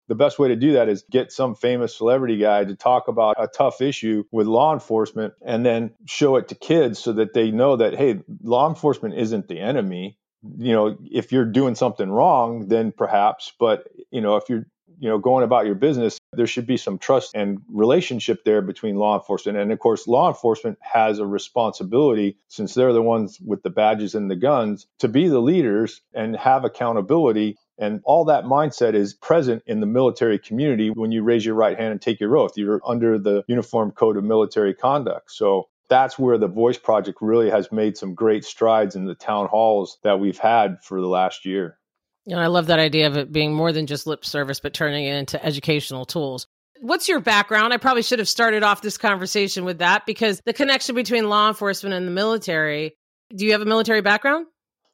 The 0.07 0.13
best 0.15 0.37
way 0.37 0.49
to 0.49 0.55
do 0.55 0.73
that 0.73 0.87
is 0.87 1.03
get 1.09 1.31
some 1.31 1.55
famous 1.55 1.97
celebrity 1.97 2.37
guy 2.37 2.63
to 2.63 2.75
talk 2.75 3.07
about 3.07 3.37
a 3.39 3.47
tough 3.47 3.81
issue 3.81 4.23
with 4.31 4.45
law 4.45 4.71
enforcement 4.71 5.33
and 5.43 5.65
then 5.65 5.95
show 6.05 6.35
it 6.35 6.49
to 6.49 6.55
kids 6.55 6.99
so 6.99 7.13
that 7.13 7.33
they 7.33 7.49
know 7.49 7.77
that 7.77 7.95
hey 7.95 8.21
law 8.43 8.69
enforcement 8.69 9.15
isn't 9.15 9.47
the 9.47 9.59
enemy 9.59 10.19
you 10.57 10.73
know 10.73 10.97
if 11.11 11.31
you're 11.31 11.45
doing 11.45 11.75
something 11.75 12.09
wrong 12.09 12.67
then 12.67 12.91
perhaps 12.91 13.53
but 13.59 13.87
you 14.11 14.21
know 14.21 14.35
if 14.35 14.49
you're 14.49 14.65
you 14.99 15.09
know 15.09 15.17
going 15.17 15.43
about 15.43 15.65
your 15.65 15.75
business 15.75 16.17
there 16.33 16.47
should 16.47 16.67
be 16.67 16.77
some 16.77 16.97
trust 16.97 17.31
and 17.35 17.61
relationship 17.69 18.43
there 18.43 18.61
between 18.61 18.95
law 18.95 19.17
enforcement 19.17 19.57
and 19.57 19.71
of 19.71 19.79
course 19.79 20.07
law 20.07 20.27
enforcement 20.27 20.77
has 20.81 21.19
a 21.19 21.25
responsibility 21.25 22.37
since 22.47 22.73
they're 22.73 22.93
the 22.93 23.01
ones 23.01 23.39
with 23.45 23.63
the 23.63 23.69
badges 23.69 24.15
and 24.15 24.29
the 24.29 24.35
guns 24.35 24.87
to 24.99 25.07
be 25.07 25.27
the 25.27 25.39
leaders 25.39 26.01
and 26.13 26.35
have 26.35 26.63
accountability 26.63 27.57
and 27.77 28.01
all 28.05 28.25
that 28.25 28.45
mindset 28.45 28.93
is 28.93 29.13
present 29.13 29.63
in 29.65 29.79
the 29.79 29.85
military 29.85 30.39
community 30.39 30.89
when 30.89 31.11
you 31.11 31.23
raise 31.23 31.45
your 31.45 31.55
right 31.55 31.77
hand 31.77 31.91
and 31.91 32.01
take 32.01 32.19
your 32.19 32.37
oath. 32.37 32.53
You're 32.55 32.81
under 32.85 33.19
the 33.19 33.43
Uniform 33.47 33.91
Code 33.91 34.17
of 34.17 34.23
Military 34.23 34.73
Conduct. 34.73 35.31
So 35.31 35.67
that's 35.89 36.17
where 36.17 36.37
the 36.37 36.47
Voice 36.47 36.77
Project 36.77 37.19
really 37.21 37.49
has 37.49 37.71
made 37.71 37.97
some 37.97 38.15
great 38.15 38.45
strides 38.45 38.95
in 38.95 39.05
the 39.05 39.15
town 39.15 39.47
halls 39.47 39.97
that 40.03 40.19
we've 40.19 40.37
had 40.37 40.83
for 40.83 41.01
the 41.01 41.07
last 41.07 41.45
year. 41.45 41.77
And 42.27 42.39
I 42.39 42.47
love 42.47 42.67
that 42.67 42.79
idea 42.79 43.07
of 43.07 43.17
it 43.17 43.31
being 43.31 43.53
more 43.53 43.71
than 43.71 43.85
just 43.85 44.07
lip 44.07 44.25
service, 44.25 44.59
but 44.59 44.73
turning 44.73 45.05
it 45.05 45.15
into 45.15 45.43
educational 45.43 46.05
tools. 46.05 46.47
What's 46.81 47.07
your 47.07 47.19
background? 47.19 47.71
I 47.71 47.77
probably 47.77 48.01
should 48.01 48.19
have 48.19 48.27
started 48.27 48.63
off 48.63 48.81
this 48.81 48.97
conversation 48.97 49.63
with 49.63 49.79
that 49.79 50.05
because 50.05 50.41
the 50.45 50.53
connection 50.53 50.95
between 50.95 51.29
law 51.29 51.47
enforcement 51.47 51.93
and 51.93 52.07
the 52.07 52.11
military. 52.11 52.95
Do 53.35 53.45
you 53.45 53.53
have 53.53 53.61
a 53.61 53.65
military 53.65 54.01
background? 54.01 54.47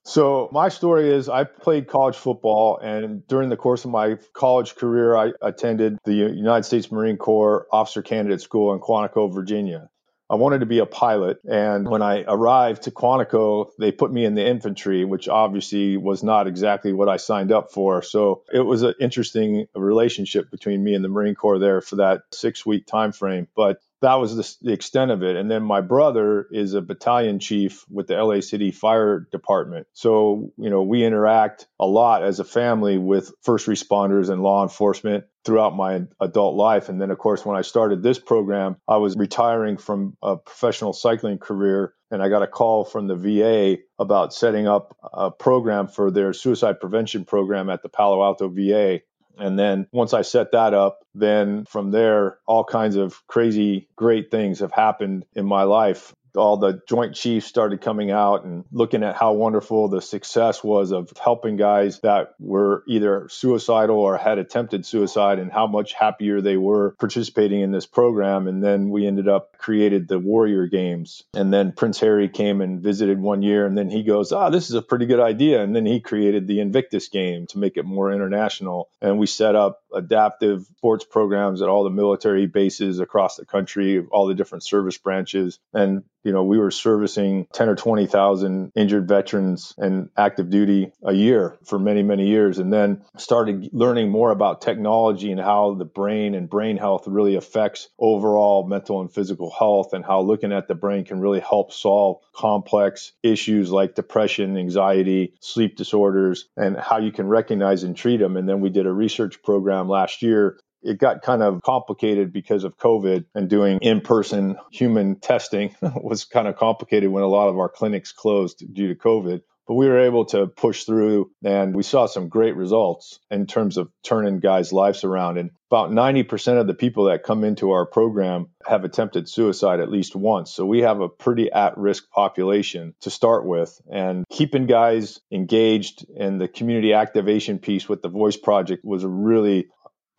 So, 0.03 0.50
my 0.51 0.69
story 0.69 1.13
is 1.13 1.29
I 1.29 1.43
played 1.43 1.88
college 1.88 2.15
football, 2.15 2.79
and 2.79 3.25
during 3.27 3.50
the 3.50 3.57
course 3.57 3.86
of 3.86 3.91
my 3.91 4.17
college 4.33 4.75
career, 4.75 5.15
I 5.15 5.31
attended 5.43 6.00
the 6.05 6.13
United 6.13 6.63
States 6.63 6.91
Marine 6.91 7.17
Corps 7.17 7.67
Officer 7.71 8.01
Candidate 8.01 8.41
School 8.41 8.74
in 8.74 8.79
Quantico, 8.79 9.31
Virginia. 9.31 9.90
I 10.32 10.36
wanted 10.36 10.60
to 10.60 10.66
be 10.66 10.80
a 10.80 10.86
pilot. 10.86 11.42
And 11.44 11.90
when 11.90 12.02
I 12.02 12.24
arrived 12.26 12.84
to 12.84 12.92
Quantico, 12.92 13.70
they 13.78 13.92
put 13.92 14.14
me 14.14 14.24
in 14.24 14.34
the 14.34 14.48
infantry, 14.48 15.04
which 15.04 15.28
obviously 15.28 15.98
was 15.98 16.24
not 16.24 16.48
exactly 16.48 16.94
what 16.94 17.10
I 17.10 17.18
signed 17.18 17.52
up 17.52 17.74
for. 17.74 18.02
So 18.02 18.44
it 18.54 18.62
was 18.62 18.82
an 18.82 18.94
interesting 19.02 19.66
relationship 19.76 20.50
between 20.50 20.86
me 20.86 20.94
and 20.94 21.04
the 21.04 21.10
Marine 21.10 21.36
Corps 21.36 21.60
there 21.60 21.82
for 21.82 21.98
that 21.98 22.22
six 22.32 22.66
week 22.66 22.88
time 22.88 23.12
frame. 23.12 23.50
But 23.58 23.82
that 24.01 24.15
was 24.15 24.36
the, 24.36 24.55
the, 24.67 24.74
extent 24.74 25.12
of 25.12 25.24
it. 25.24 25.36
And 25.36 25.50
then 25.50 25.63
my 25.63 25.81
brother 25.81 26.48
is 26.51 26.74
a 26.74 26.81
battalion 26.81 27.39
chief 27.39 27.86
with 27.89 28.08
the 28.08 28.22
LA 28.22 28.41
City 28.41 28.72
Fire 28.72 29.27
Department. 29.31 29.88
So, 29.93 30.51
you 30.58 30.70
know, 30.70 30.81
we 30.81 31.05
interact 31.05 31.67
a 31.79 31.86
lot 31.86 32.24
as 32.24 32.39
a 32.39 32.43
family 32.43 32.98
with 32.98 33.31
first 33.43 33.67
responders 33.67 34.29
and 34.29 34.41
law 34.41 34.63
enforcement 34.63 35.25
throughout 35.46 35.75
my 35.75 36.01
adult 36.20 36.55
life. 36.55 36.89
And 36.89 37.00
then, 37.00 37.12
of 37.12 37.17
course, 37.17 37.46
when 37.46 37.58
I 37.58 37.62
started 37.62 38.01
this 38.01 38.20
program, 38.20 38.77
I 38.88 38.98
was 38.98 39.15
retiring 39.15 39.77
from 39.77 40.17
a 40.22 40.36
professional 40.38 40.93
cycling 40.93 41.38
career. 41.38 41.93
And 42.10 42.22
I 42.22 42.27
got 42.27 42.43
a 42.43 42.48
call 42.48 42.84
from 42.84 43.08
the 43.08 43.15
VA 43.15 43.81
about 43.98 44.34
setting 44.34 44.67
up 44.67 44.98
a 45.13 45.31
program 45.31 45.88
for 45.88 46.12
their 46.12 46.34
suicide 46.34 46.79
prevention 46.79 47.24
program 47.24 47.70
at 47.70 47.84
the 47.84 47.89
Palo 47.89 48.22
Alto 48.24 48.50
VA. 48.50 49.00
And 49.38 49.58
then 49.58 49.88
once 49.92 50.14
I 50.14 50.22
set 50.22 50.52
that 50.54 50.74
up, 50.74 51.00
then 51.15 51.65
from 51.65 51.91
there, 51.91 52.39
all 52.48 52.63
kinds 52.63 52.96
of 52.96 53.26
crazy, 53.28 53.89
great 53.96 54.32
things 54.32 54.60
have 54.60 54.72
happened 54.72 55.26
in 55.36 55.46
my 55.46 55.63
life 55.63 56.13
all 56.36 56.58
the 56.58 56.82
joint 56.88 57.15
chiefs 57.15 57.46
started 57.46 57.82
coming 57.82 58.12
out 58.12 58.44
and 58.44 58.65
looking 58.72 59.04
at 59.04 59.15
how 59.15 59.34
wonderful 59.34 59.88
the 59.89 60.02
success 60.02 60.63
was 60.63 60.91
of 60.91 61.12
helping 61.22 61.58
guys 61.58 62.00
that 62.00 62.36
were 62.39 62.84
either 62.88 63.28
suicidal 63.30 63.98
or 63.98 64.17
had 64.17 64.38
attempted 64.38 64.86
suicide 64.86 65.39
and 65.39 65.52
how 65.52 65.67
much 65.67 65.94
happier 65.94 66.41
they 66.41 66.58
were 66.58 66.96
participating 67.00 67.62
in 67.62 67.72
this 67.72 67.86
program. 67.86 68.48
And 68.48 68.63
then 68.63 68.89
we 68.89 69.06
ended 69.06 69.28
up 69.28 69.58
created 69.58 70.08
the 70.08 70.20
warrior 70.20 70.67
games. 70.67 71.24
And 71.34 71.54
then 71.54 71.72
prince 71.72 72.00
harry 72.00 72.30
came 72.30 72.62
and 72.62 72.82
visited 72.82 73.20
one 73.20 73.41
year 73.41 73.65
and 73.65 73.78
then 73.78 73.89
he 73.89 74.04
goes 74.04 74.32
ah 74.32 74.50
this 74.50 74.70
is 74.70 74.76
a 74.76 74.82
pretty 74.82 75.06
good 75.06 75.20
idea. 75.20 75.62
And 75.62 75.76
then 75.76 75.86
he 75.86 76.00
created 76.00 76.48
the 76.48 76.60
invictus 76.60 77.08
game 77.08 77.48
to 77.48 77.58
make 77.58 77.78
it 77.78 77.86
more 77.86 78.12
international. 78.12 78.89
And 79.02 79.20
we 79.20 79.28
set 79.28 79.56
up 79.56 79.81
adaptive 79.93 80.65
sports 80.77 81.06
programs 81.06 81.62
at 81.62 81.69
all 81.69 81.84
the 81.84 81.89
military 81.89 82.47
bases 82.47 82.99
across 82.99 83.36
the 83.36 83.45
country 83.45 84.06
all 84.12 84.27
the 84.27 84.36
different 84.36 84.63
service 84.63 84.97
branches 84.97 85.60
and 85.73 86.04
you 86.23 86.32
know, 86.32 86.43
we 86.43 86.58
were 86.58 86.71
servicing 86.71 87.47
10 87.54 87.69
or 87.69 87.75
20,000 87.75 88.71
injured 88.75 89.08
veterans 89.08 89.73
and 89.77 90.10
active 90.15 90.49
duty 90.49 90.91
a 91.04 91.13
year 91.13 91.58
for 91.65 91.80
many, 91.80 92.04
many 92.04 92.27
years. 92.27 92.60
And 92.60 92.71
then 92.71 93.04
started 93.17 93.69
learning 93.73 94.10
more 94.10 94.32
about 94.32 94.62
technology 94.62 95.32
and 95.32 95.39
how 95.39 95.73
the 95.73 95.86
brain 95.86 96.36
and 96.36 96.49
brain 96.49 96.77
health 96.77 97.08
really 97.08 97.36
affects 97.36 97.89
overall 97.97 98.67
mental 98.67 99.01
and 99.01 99.12
physical 99.12 99.49
health 99.49 99.93
and 99.93 100.06
how 100.06 100.21
looking 100.21 100.54
at 100.54 100.67
the 100.67 100.75
brain 100.75 101.06
can 101.06 101.19
really 101.19 101.39
help 101.39 101.73
solve 101.73 102.21
complex 102.36 103.13
issues 103.23 103.71
like 103.71 103.95
depression, 103.95 104.58
anxiety, 104.58 105.34
sleep 105.39 105.75
disorders, 105.75 106.47
and 106.56 106.77
how 106.77 106.97
you 106.97 107.12
can 107.12 107.27
recognize 107.27 107.84
and 107.84 107.97
treat 107.97 108.17
them. 108.17 108.38
And 108.38 108.47
then 108.47 108.62
we 108.62 108.69
did 108.69 108.86
a 108.86 108.91
research 108.91 109.41
program 109.41 109.81
last 109.88 110.22
year 110.22 110.60
it 110.84 110.98
got 110.98 111.22
kind 111.22 111.44
of 111.44 111.62
complicated 111.62 112.34
because 112.34 112.63
of 112.63 112.78
COVID 112.78 113.26
and 113.36 113.50
doing 113.50 113.80
in 113.82 114.02
person 114.02 114.58
human 114.72 115.20
testing 115.20 115.76
was 115.82 116.26
kind 116.26 116.48
of 116.48 116.56
complicated 116.56 117.12
when 117.12 117.24
a 117.24 117.28
lot 117.28 117.50
of 117.50 117.58
our 117.58 117.70
clinics 117.70 118.12
closed 118.12 118.63
due 118.74 118.88
to 118.88 118.96
COVID. 118.96 119.41
But 119.67 119.76
we 119.76 119.88
were 119.88 120.00
able 120.00 120.26
to 120.26 120.47
push 120.47 120.84
through 120.84 121.32
and 121.43 121.76
we 121.76 121.84
saw 121.84 122.06
some 122.06 122.30
great 122.30 122.56
results 122.56 123.19
in 123.30 123.47
terms 123.47 123.78
of 123.78 123.89
turning 124.04 124.39
guys' 124.39 124.74
lives 124.74 125.04
around. 125.04 125.38
And 125.38 125.52
about 125.69 125.91
90% 125.91 126.60
of 126.60 126.67
the 126.67 126.74
people 126.74 127.06
that 127.06 127.24
come 127.24 127.43
into 127.43 127.71
our 127.71 127.86
program 127.86 128.47
have 128.65 128.84
attempted 128.84 129.30
suicide 129.30 129.80
at 129.80 129.91
least 129.91 130.15
once. 130.15 130.52
So 130.52 130.65
we 130.65 130.82
have 130.82 131.00
a 131.00 131.08
pretty 131.08 131.52
at 131.52 131.78
risk 131.78 132.10
population 132.10 132.93
to 133.02 133.10
start 133.10 133.45
with. 133.45 133.80
And 133.89 134.26
keeping 134.30 134.65
guys 134.65 135.21
engaged 135.32 136.06
in 136.13 136.39
the 136.39 136.47
community 136.47 136.93
activation 136.93 137.60
piece 137.60 137.88
with 137.88 138.02
the 138.02 138.10
Voice 138.10 138.38
Project 138.38 138.84
was 138.84 139.04
a 139.04 139.10
really 139.10 139.67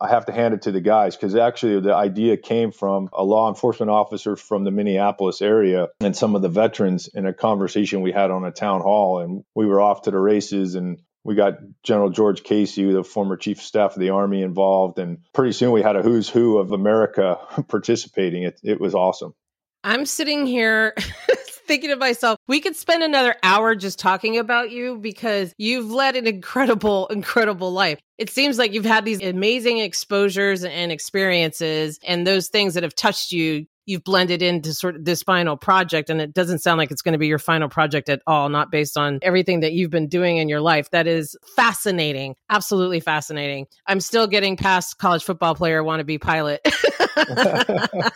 I 0.03 0.09
have 0.09 0.25
to 0.25 0.33
hand 0.33 0.53
it 0.53 0.63
to 0.63 0.71
the 0.71 0.81
guys 0.81 1.15
because 1.15 1.33
actually 1.33 1.79
the 1.79 1.95
idea 1.95 2.35
came 2.35 2.73
from 2.73 3.09
a 3.13 3.23
law 3.23 3.47
enforcement 3.47 3.89
officer 3.89 4.35
from 4.35 4.65
the 4.65 4.71
Minneapolis 4.71 5.41
area 5.41 5.87
and 6.01 6.13
some 6.13 6.35
of 6.35 6.41
the 6.41 6.49
veterans 6.49 7.07
in 7.07 7.25
a 7.25 7.33
conversation 7.33 8.01
we 8.01 8.11
had 8.11 8.29
on 8.29 8.43
a 8.43 8.51
town 8.51 8.81
hall. 8.81 9.19
And 9.19 9.45
we 9.55 9.65
were 9.65 9.79
off 9.79 10.01
to 10.01 10.11
the 10.11 10.19
races 10.19 10.75
and 10.75 10.99
we 11.23 11.35
got 11.35 11.53
General 11.83 12.09
George 12.09 12.43
Casey, 12.43 12.91
the 12.91 13.01
former 13.01 13.37
chief 13.37 13.59
of 13.59 13.63
staff 13.63 13.93
of 13.93 14.01
the 14.01 14.09
Army, 14.09 14.41
involved. 14.41 14.99
And 14.99 15.19
pretty 15.33 15.53
soon 15.53 15.71
we 15.71 15.81
had 15.81 15.95
a 15.95 16.01
who's 16.01 16.27
who 16.27 16.57
of 16.57 16.73
America 16.73 17.39
participating. 17.69 18.43
It, 18.43 18.59
it 18.61 18.81
was 18.81 18.93
awesome. 18.93 19.33
I'm 19.85 20.05
sitting 20.05 20.45
here 20.45 20.95
thinking 21.73 21.89
to 21.89 21.95
myself, 21.95 22.37
we 22.47 22.59
could 22.59 22.75
spend 22.75 23.01
another 23.01 23.35
hour 23.41 23.73
just 23.73 23.97
talking 23.97 24.37
about 24.37 24.69
you 24.69 24.99
because 24.99 25.55
you've 25.57 25.89
led 25.89 26.15
an 26.15 26.27
incredible, 26.27 27.07
incredible 27.11 27.71
life. 27.71 27.99
It 28.19 28.29
seems 28.29 28.59
like 28.59 28.73
you've 28.73 28.85
had 28.85 29.05
these 29.05 29.23
amazing 29.23 29.79
exposures 29.79 30.63
and 30.63 30.91
experiences, 30.91 31.99
and 32.05 32.27
those 32.27 32.49
things 32.49 32.75
that 32.75 32.83
have 32.83 32.93
touched 32.93 33.31
you, 33.31 33.65
you've 33.87 34.03
blended 34.03 34.43
into 34.43 34.71
sort 34.71 34.95
of 34.95 35.03
this 35.03 35.23
final 35.23 35.57
project. 35.57 36.11
And 36.11 36.21
it 36.21 36.31
doesn't 36.31 36.59
sound 36.59 36.77
like 36.77 36.91
it's 36.91 37.01
going 37.01 37.13
to 37.13 37.17
be 37.17 37.25
your 37.25 37.39
final 37.39 37.69
project 37.69 38.07
at 38.07 38.21
all, 38.27 38.49
not 38.49 38.69
based 38.69 38.95
on 38.95 39.17
everything 39.23 39.61
that 39.61 39.73
you've 39.73 39.89
been 39.89 40.07
doing 40.07 40.37
in 40.37 40.47
your 40.47 40.61
life. 40.61 40.91
That 40.91 41.07
is 41.07 41.35
fascinating. 41.55 42.35
Absolutely 42.51 42.99
fascinating. 42.99 43.65
I'm 43.87 43.99
still 43.99 44.27
getting 44.27 44.57
past 44.57 44.99
college 44.99 45.23
football 45.23 45.55
player, 45.55 45.81
wannabe 45.81 46.21
pilot. 46.21 46.61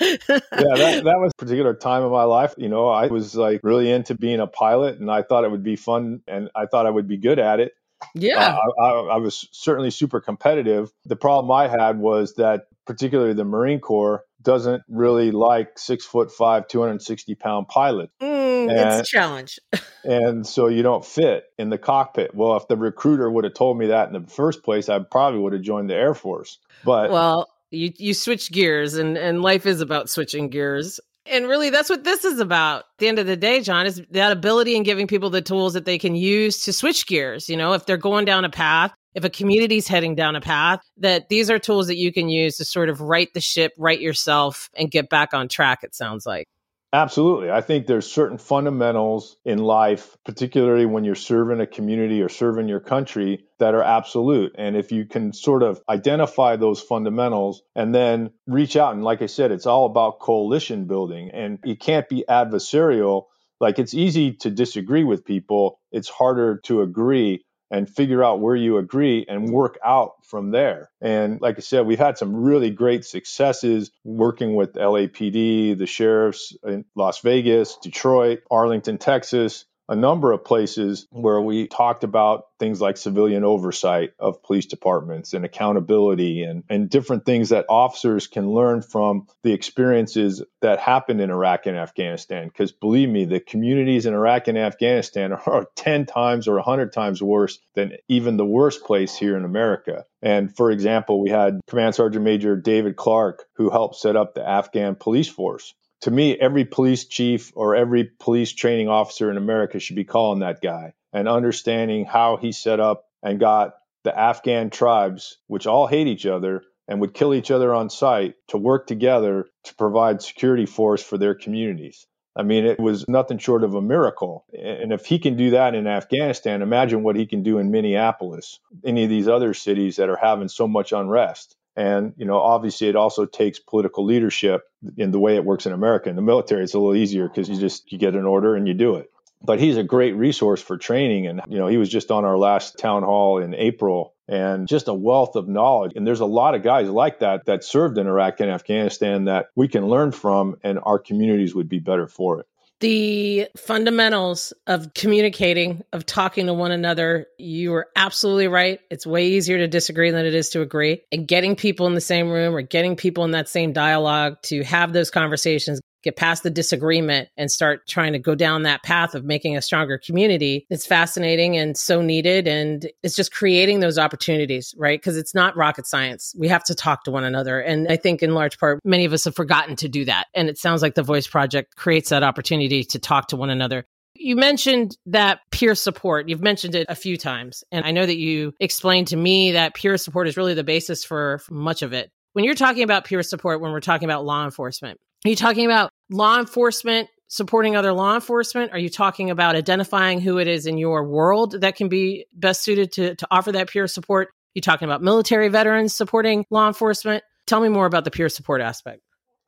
yeah, 0.00 0.16
that, 0.28 1.02
that 1.04 1.18
was 1.18 1.32
a 1.32 1.38
particular 1.38 1.74
time 1.74 2.02
of 2.02 2.10
my 2.12 2.24
life. 2.24 2.54
You 2.56 2.68
know, 2.68 2.88
I 2.88 3.06
was 3.06 3.34
like 3.34 3.60
really 3.62 3.90
into 3.90 4.14
being 4.14 4.40
a 4.40 4.46
pilot 4.46 4.98
and 4.98 5.10
I 5.10 5.22
thought 5.22 5.44
it 5.44 5.50
would 5.50 5.62
be 5.62 5.76
fun 5.76 6.22
and 6.26 6.50
I 6.54 6.66
thought 6.66 6.86
I 6.86 6.90
would 6.90 7.08
be 7.08 7.16
good 7.16 7.38
at 7.38 7.60
it. 7.60 7.72
Yeah. 8.14 8.56
Uh, 8.56 8.82
I, 8.82 8.90
I, 9.14 9.16
was 9.18 9.48
certainly 9.52 9.90
super 9.90 10.20
competitive. 10.20 10.90
The 11.04 11.16
problem 11.16 11.50
I 11.50 11.68
had 11.68 11.98
was 11.98 12.34
that, 12.34 12.66
particularly 12.86 13.34
the 13.34 13.44
Marine 13.44 13.80
Corps, 13.80 14.24
doesn't 14.42 14.82
really 14.88 15.30
like 15.30 15.78
six 15.78 16.04
foot 16.04 16.32
five, 16.32 16.66
260 16.68 17.34
pound 17.34 17.68
pilots. 17.68 18.12
Mm, 18.20 18.70
and, 18.70 19.00
it's 19.00 19.08
a 19.08 19.12
challenge. 19.12 19.58
and 20.04 20.46
so 20.46 20.68
you 20.68 20.82
don't 20.82 21.04
fit 21.04 21.44
in 21.58 21.70
the 21.70 21.78
cockpit. 21.78 22.34
Well, 22.34 22.56
if 22.56 22.68
the 22.68 22.76
recruiter 22.76 23.30
would 23.30 23.44
have 23.44 23.54
told 23.54 23.78
me 23.78 23.88
that 23.88 24.08
in 24.08 24.14
the 24.14 24.30
first 24.30 24.62
place, 24.62 24.88
I 24.88 24.98
probably 25.00 25.40
would 25.40 25.52
have 25.52 25.62
joined 25.62 25.90
the 25.90 25.94
Air 25.94 26.14
Force. 26.14 26.58
But 26.84 27.10
well, 27.10 27.50
you 27.70 27.92
you 27.96 28.14
switch 28.14 28.50
gears, 28.50 28.94
and 28.94 29.16
and 29.16 29.42
life 29.42 29.66
is 29.66 29.80
about 29.80 30.10
switching 30.10 30.48
gears. 30.48 31.00
And 31.26 31.46
really, 31.46 31.70
that's 31.70 31.90
what 31.90 32.02
this 32.04 32.24
is 32.24 32.40
about. 32.40 32.80
At 32.80 32.84
the 32.98 33.08
end 33.08 33.18
of 33.18 33.26
the 33.26 33.36
day, 33.36 33.60
John, 33.60 33.86
is 33.86 34.02
that 34.10 34.32
ability 34.32 34.74
and 34.74 34.84
giving 34.84 35.06
people 35.06 35.30
the 35.30 35.42
tools 35.42 35.74
that 35.74 35.84
they 35.84 35.98
can 35.98 36.14
use 36.16 36.62
to 36.64 36.72
switch 36.72 37.06
gears. 37.06 37.48
You 37.48 37.56
know, 37.56 37.74
if 37.74 37.86
they're 37.86 37.96
going 37.96 38.24
down 38.24 38.44
a 38.44 38.50
path, 38.50 38.92
if 39.14 39.24
a 39.24 39.30
community's 39.30 39.86
heading 39.86 40.14
down 40.14 40.34
a 40.34 40.40
path, 40.40 40.80
that 40.98 41.28
these 41.28 41.50
are 41.50 41.58
tools 41.58 41.88
that 41.88 41.96
you 41.96 42.12
can 42.12 42.28
use 42.28 42.56
to 42.56 42.64
sort 42.64 42.88
of 42.88 43.00
right 43.00 43.28
the 43.34 43.40
ship, 43.40 43.72
right 43.78 44.00
yourself, 44.00 44.68
and 44.76 44.90
get 44.90 45.08
back 45.08 45.34
on 45.34 45.48
track, 45.48 45.80
it 45.82 45.94
sounds 45.94 46.24
like. 46.26 46.48
Absolutely. 46.92 47.52
I 47.52 47.60
think 47.60 47.86
there's 47.86 48.10
certain 48.10 48.36
fundamentals 48.36 49.36
in 49.44 49.58
life, 49.58 50.16
particularly 50.24 50.86
when 50.86 51.04
you're 51.04 51.14
serving 51.14 51.60
a 51.60 51.66
community 51.66 52.20
or 52.20 52.28
serving 52.28 52.68
your 52.68 52.80
country, 52.80 53.44
that 53.60 53.74
are 53.76 53.82
absolute. 53.82 54.56
And 54.58 54.76
if 54.76 54.90
you 54.90 55.04
can 55.04 55.32
sort 55.32 55.62
of 55.62 55.80
identify 55.88 56.56
those 56.56 56.82
fundamentals 56.82 57.62
and 57.76 57.94
then 57.94 58.30
reach 58.48 58.74
out, 58.76 58.94
and 58.94 59.04
like 59.04 59.22
I 59.22 59.26
said, 59.26 59.52
it's 59.52 59.66
all 59.66 59.86
about 59.86 60.18
coalition 60.18 60.86
building, 60.86 61.30
and 61.32 61.60
you 61.64 61.76
can't 61.76 62.08
be 62.08 62.24
adversarial. 62.28 63.26
Like 63.60 63.78
it's 63.78 63.94
easy 63.94 64.32
to 64.40 64.50
disagree 64.50 65.04
with 65.04 65.24
people, 65.24 65.78
it's 65.92 66.08
harder 66.08 66.58
to 66.64 66.80
agree 66.82 67.44
and 67.70 67.88
figure 67.88 68.22
out 68.24 68.40
where 68.40 68.56
you 68.56 68.78
agree 68.78 69.24
and 69.28 69.50
work 69.50 69.78
out 69.84 70.12
from 70.24 70.50
there. 70.50 70.90
And 71.00 71.40
like 71.40 71.56
I 71.56 71.60
said, 71.60 71.86
we've 71.86 71.98
had 71.98 72.18
some 72.18 72.34
really 72.34 72.70
great 72.70 73.04
successes 73.04 73.90
working 74.04 74.54
with 74.54 74.74
LAPD, 74.74 75.78
the 75.78 75.86
sheriffs 75.86 76.56
in 76.66 76.84
Las 76.96 77.20
Vegas, 77.20 77.76
Detroit, 77.82 78.40
Arlington, 78.50 78.98
Texas, 78.98 79.64
a 79.90 79.96
number 79.96 80.30
of 80.30 80.44
places 80.44 81.08
where 81.10 81.40
we 81.40 81.66
talked 81.66 82.04
about 82.04 82.44
things 82.60 82.80
like 82.80 82.96
civilian 82.96 83.42
oversight 83.42 84.12
of 84.20 84.40
police 84.40 84.66
departments 84.66 85.34
and 85.34 85.44
accountability 85.44 86.44
and, 86.44 86.62
and 86.70 86.88
different 86.88 87.26
things 87.26 87.48
that 87.48 87.66
officers 87.68 88.28
can 88.28 88.48
learn 88.52 88.82
from 88.82 89.26
the 89.42 89.52
experiences 89.52 90.44
that 90.60 90.78
happened 90.78 91.20
in 91.20 91.30
Iraq 91.30 91.66
and 91.66 91.76
Afghanistan. 91.76 92.46
Because 92.46 92.70
believe 92.70 93.08
me, 93.08 93.24
the 93.24 93.40
communities 93.40 94.06
in 94.06 94.14
Iraq 94.14 94.46
and 94.46 94.56
Afghanistan 94.56 95.32
are 95.46 95.66
10 95.74 96.06
times 96.06 96.46
or 96.46 96.54
100 96.54 96.92
times 96.92 97.20
worse 97.20 97.58
than 97.74 97.94
even 98.06 98.36
the 98.36 98.46
worst 98.46 98.84
place 98.84 99.16
here 99.16 99.36
in 99.36 99.44
America. 99.44 100.04
And 100.22 100.54
for 100.54 100.70
example, 100.70 101.20
we 101.20 101.30
had 101.30 101.60
Command 101.66 101.96
Sergeant 101.96 102.24
Major 102.24 102.54
David 102.54 102.94
Clark, 102.94 103.44
who 103.54 103.70
helped 103.70 103.96
set 103.96 104.14
up 104.14 104.34
the 104.34 104.46
Afghan 104.46 104.94
police 104.94 105.28
force 105.28 105.74
to 106.02 106.10
me, 106.10 106.36
every 106.38 106.64
police 106.64 107.04
chief 107.04 107.52
or 107.54 107.76
every 107.76 108.10
police 108.18 108.52
training 108.52 108.88
officer 108.88 109.30
in 109.30 109.36
America 109.36 109.78
should 109.78 109.96
be 109.96 110.04
calling 110.04 110.40
that 110.40 110.60
guy 110.60 110.94
and 111.12 111.28
understanding 111.28 112.04
how 112.04 112.36
he 112.36 112.52
set 112.52 112.80
up 112.80 113.04
and 113.22 113.40
got 113.40 113.74
the 114.04 114.18
Afghan 114.18 114.70
tribes, 114.70 115.38
which 115.46 115.66
all 115.66 115.86
hate 115.86 116.06
each 116.06 116.26
other 116.26 116.62
and 116.88 117.00
would 117.00 117.14
kill 117.14 117.34
each 117.34 117.50
other 117.50 117.74
on 117.74 117.90
sight, 117.90 118.34
to 118.48 118.58
work 118.58 118.86
together 118.86 119.46
to 119.64 119.74
provide 119.74 120.22
security 120.22 120.66
force 120.66 121.02
for 121.02 121.18
their 121.18 121.34
communities. 121.34 122.06
I 122.34 122.42
mean, 122.42 122.64
it 122.64 122.80
was 122.80 123.08
nothing 123.08 123.38
short 123.38 123.64
of 123.64 123.74
a 123.74 123.82
miracle. 123.82 124.44
And 124.52 124.92
if 124.92 125.04
he 125.04 125.18
can 125.18 125.36
do 125.36 125.50
that 125.50 125.74
in 125.74 125.86
Afghanistan, 125.86 126.62
imagine 126.62 127.02
what 127.02 127.16
he 127.16 127.26
can 127.26 127.42
do 127.42 127.58
in 127.58 127.70
Minneapolis, 127.70 128.58
any 128.84 129.04
of 129.04 129.10
these 129.10 129.28
other 129.28 129.52
cities 129.52 129.96
that 129.96 130.08
are 130.08 130.16
having 130.16 130.48
so 130.48 130.66
much 130.66 130.92
unrest. 130.92 131.56
And, 131.76 132.12
you 132.16 132.24
know, 132.24 132.38
obviously 132.38 132.88
it 132.88 132.96
also 132.96 133.26
takes 133.26 133.58
political 133.58 134.04
leadership 134.04 134.62
in 134.96 135.10
the 135.12 135.18
way 135.18 135.36
it 135.36 135.44
works 135.44 135.66
in 135.66 135.72
America. 135.72 136.08
In 136.08 136.16
the 136.16 136.22
military, 136.22 136.64
it's 136.64 136.74
a 136.74 136.78
little 136.78 136.96
easier 136.96 137.28
because 137.28 137.48
you 137.48 137.58
just 137.58 137.90
you 137.92 137.98
get 137.98 138.14
an 138.14 138.26
order 138.26 138.56
and 138.56 138.66
you 138.66 138.74
do 138.74 138.96
it. 138.96 139.10
But 139.42 139.58
he's 139.58 139.78
a 139.78 139.82
great 139.82 140.12
resource 140.12 140.60
for 140.60 140.76
training. 140.76 141.26
And, 141.26 141.40
you 141.48 141.58
know, 141.58 141.66
he 141.66 141.78
was 141.78 141.88
just 141.88 142.10
on 142.10 142.26
our 142.26 142.36
last 142.36 142.78
town 142.78 143.02
hall 143.02 143.38
in 143.38 143.54
April 143.54 144.14
and 144.28 144.68
just 144.68 144.88
a 144.88 144.94
wealth 144.94 145.34
of 145.34 145.48
knowledge. 145.48 145.92
And 145.96 146.06
there's 146.06 146.20
a 146.20 146.26
lot 146.26 146.54
of 146.54 146.62
guys 146.62 146.88
like 146.88 147.20
that 147.20 147.46
that 147.46 147.64
served 147.64 147.96
in 147.96 148.06
Iraq 148.06 148.40
and 148.40 148.50
Afghanistan 148.50 149.24
that 149.24 149.46
we 149.56 149.66
can 149.66 149.88
learn 149.88 150.12
from, 150.12 150.56
and 150.62 150.78
our 150.82 150.98
communities 150.98 151.54
would 151.54 151.68
be 151.68 151.78
better 151.78 152.06
for 152.06 152.40
it 152.40 152.46
the 152.80 153.48
fundamentals 153.56 154.52
of 154.66 154.92
communicating, 154.94 155.82
of 155.92 156.06
talking 156.06 156.46
to 156.46 156.54
one 156.54 156.72
another. 156.72 157.26
You 157.38 157.74
are 157.74 157.88
absolutely 157.94 158.48
right. 158.48 158.80
It's 158.90 159.06
way 159.06 159.28
easier 159.28 159.58
to 159.58 159.68
disagree 159.68 160.10
than 160.10 160.26
it 160.26 160.34
is 160.34 160.48
to 160.50 160.62
agree. 160.62 161.02
And 161.12 161.28
getting 161.28 161.56
people 161.56 161.86
in 161.86 161.94
the 161.94 162.00
same 162.00 162.30
room 162.30 162.54
or 162.54 162.62
getting 162.62 162.96
people 162.96 163.24
in 163.24 163.32
that 163.32 163.48
same 163.48 163.72
dialogue 163.72 164.40
to 164.44 164.64
have 164.64 164.92
those 164.92 165.10
conversations, 165.10 165.80
get 166.02 166.16
past 166.16 166.42
the 166.42 166.50
disagreement 166.50 167.28
and 167.36 167.50
start 167.50 167.86
trying 167.86 168.12
to 168.12 168.18
go 168.18 168.34
down 168.34 168.62
that 168.62 168.82
path 168.82 169.14
of 169.14 169.24
making 169.24 169.56
a 169.56 169.62
stronger 169.62 169.98
community. 169.98 170.66
It's 170.70 170.86
fascinating 170.86 171.56
and 171.56 171.76
so 171.76 172.00
needed. 172.00 172.48
And 172.48 172.90
it's 173.02 173.16
just 173.16 173.32
creating 173.32 173.80
those 173.80 173.98
opportunities, 173.98 174.74
right? 174.76 175.00
Because 175.00 175.16
it's 175.16 175.34
not 175.34 175.56
rocket 175.56 175.86
science. 175.86 176.34
We 176.38 176.48
have 176.48 176.64
to 176.64 176.74
talk 176.74 177.04
to 177.04 177.10
one 177.10 177.24
another. 177.24 177.60
And 177.60 177.88
I 177.90 177.96
think 177.96 178.22
in 178.22 178.34
large 178.34 178.58
part, 178.58 178.80
many 178.84 179.04
of 179.04 179.12
us 179.12 179.24
have 179.24 179.34
forgotten 179.34 179.76
to 179.76 179.88
do 179.88 180.04
that. 180.06 180.26
And 180.34 180.48
it 180.48 180.58
sounds 180.58 180.82
like 180.82 180.94
the 180.94 181.02
Voice 181.02 181.26
Project 181.26 181.76
creates 181.76 182.10
that 182.10 182.22
opportunity 182.22 182.84
to 182.84 182.98
talk 182.98 183.28
to 183.28 183.36
one 183.36 183.50
another. 183.50 183.84
You 184.14 184.36
mentioned 184.36 184.96
that 185.06 185.40
peer 185.50 185.74
support. 185.74 186.28
You've 186.28 186.42
mentioned 186.42 186.74
it 186.74 186.86
a 186.88 186.94
few 186.94 187.16
times. 187.16 187.64
And 187.72 187.84
I 187.84 187.90
know 187.90 188.04
that 188.04 188.18
you 188.18 188.52
explained 188.60 189.08
to 189.08 189.16
me 189.16 189.52
that 189.52 189.74
peer 189.74 189.96
support 189.96 190.28
is 190.28 190.36
really 190.36 190.54
the 190.54 190.64
basis 190.64 191.04
for, 191.04 191.38
for 191.38 191.54
much 191.54 191.82
of 191.82 191.92
it. 191.92 192.10
When 192.32 192.44
you're 192.44 192.54
talking 192.54 192.82
about 192.82 193.04
peer 193.04 193.22
support, 193.22 193.60
when 193.60 193.72
we're 193.72 193.80
talking 193.80 194.06
about 194.06 194.24
law 194.24 194.44
enforcement, 194.44 194.98
are 195.24 195.28
you 195.28 195.36
talking 195.36 195.64
about 195.64 195.89
law 196.10 196.38
enforcement 196.38 197.08
supporting 197.28 197.76
other 197.76 197.92
law 197.92 198.14
enforcement? 198.14 198.72
Are 198.72 198.78
you 198.78 198.90
talking 198.90 199.30
about 199.30 199.54
identifying 199.54 200.20
who 200.20 200.38
it 200.38 200.48
is 200.48 200.66
in 200.66 200.78
your 200.78 201.04
world 201.04 201.60
that 201.60 201.76
can 201.76 201.88
be 201.88 202.26
best 202.34 202.62
suited 202.62 202.92
to, 202.92 203.14
to 203.14 203.26
offer 203.30 203.52
that 203.52 203.70
peer 203.70 203.86
support? 203.86 204.28
Are 204.28 204.32
you 204.54 204.62
talking 204.62 204.86
about 204.86 205.02
military 205.02 205.48
veterans 205.48 205.94
supporting 205.94 206.44
law 206.50 206.66
enforcement? 206.66 207.22
Tell 207.46 207.60
me 207.60 207.68
more 207.68 207.86
about 207.86 208.04
the 208.04 208.10
peer 208.10 208.28
support 208.28 208.60
aspect. 208.60 209.00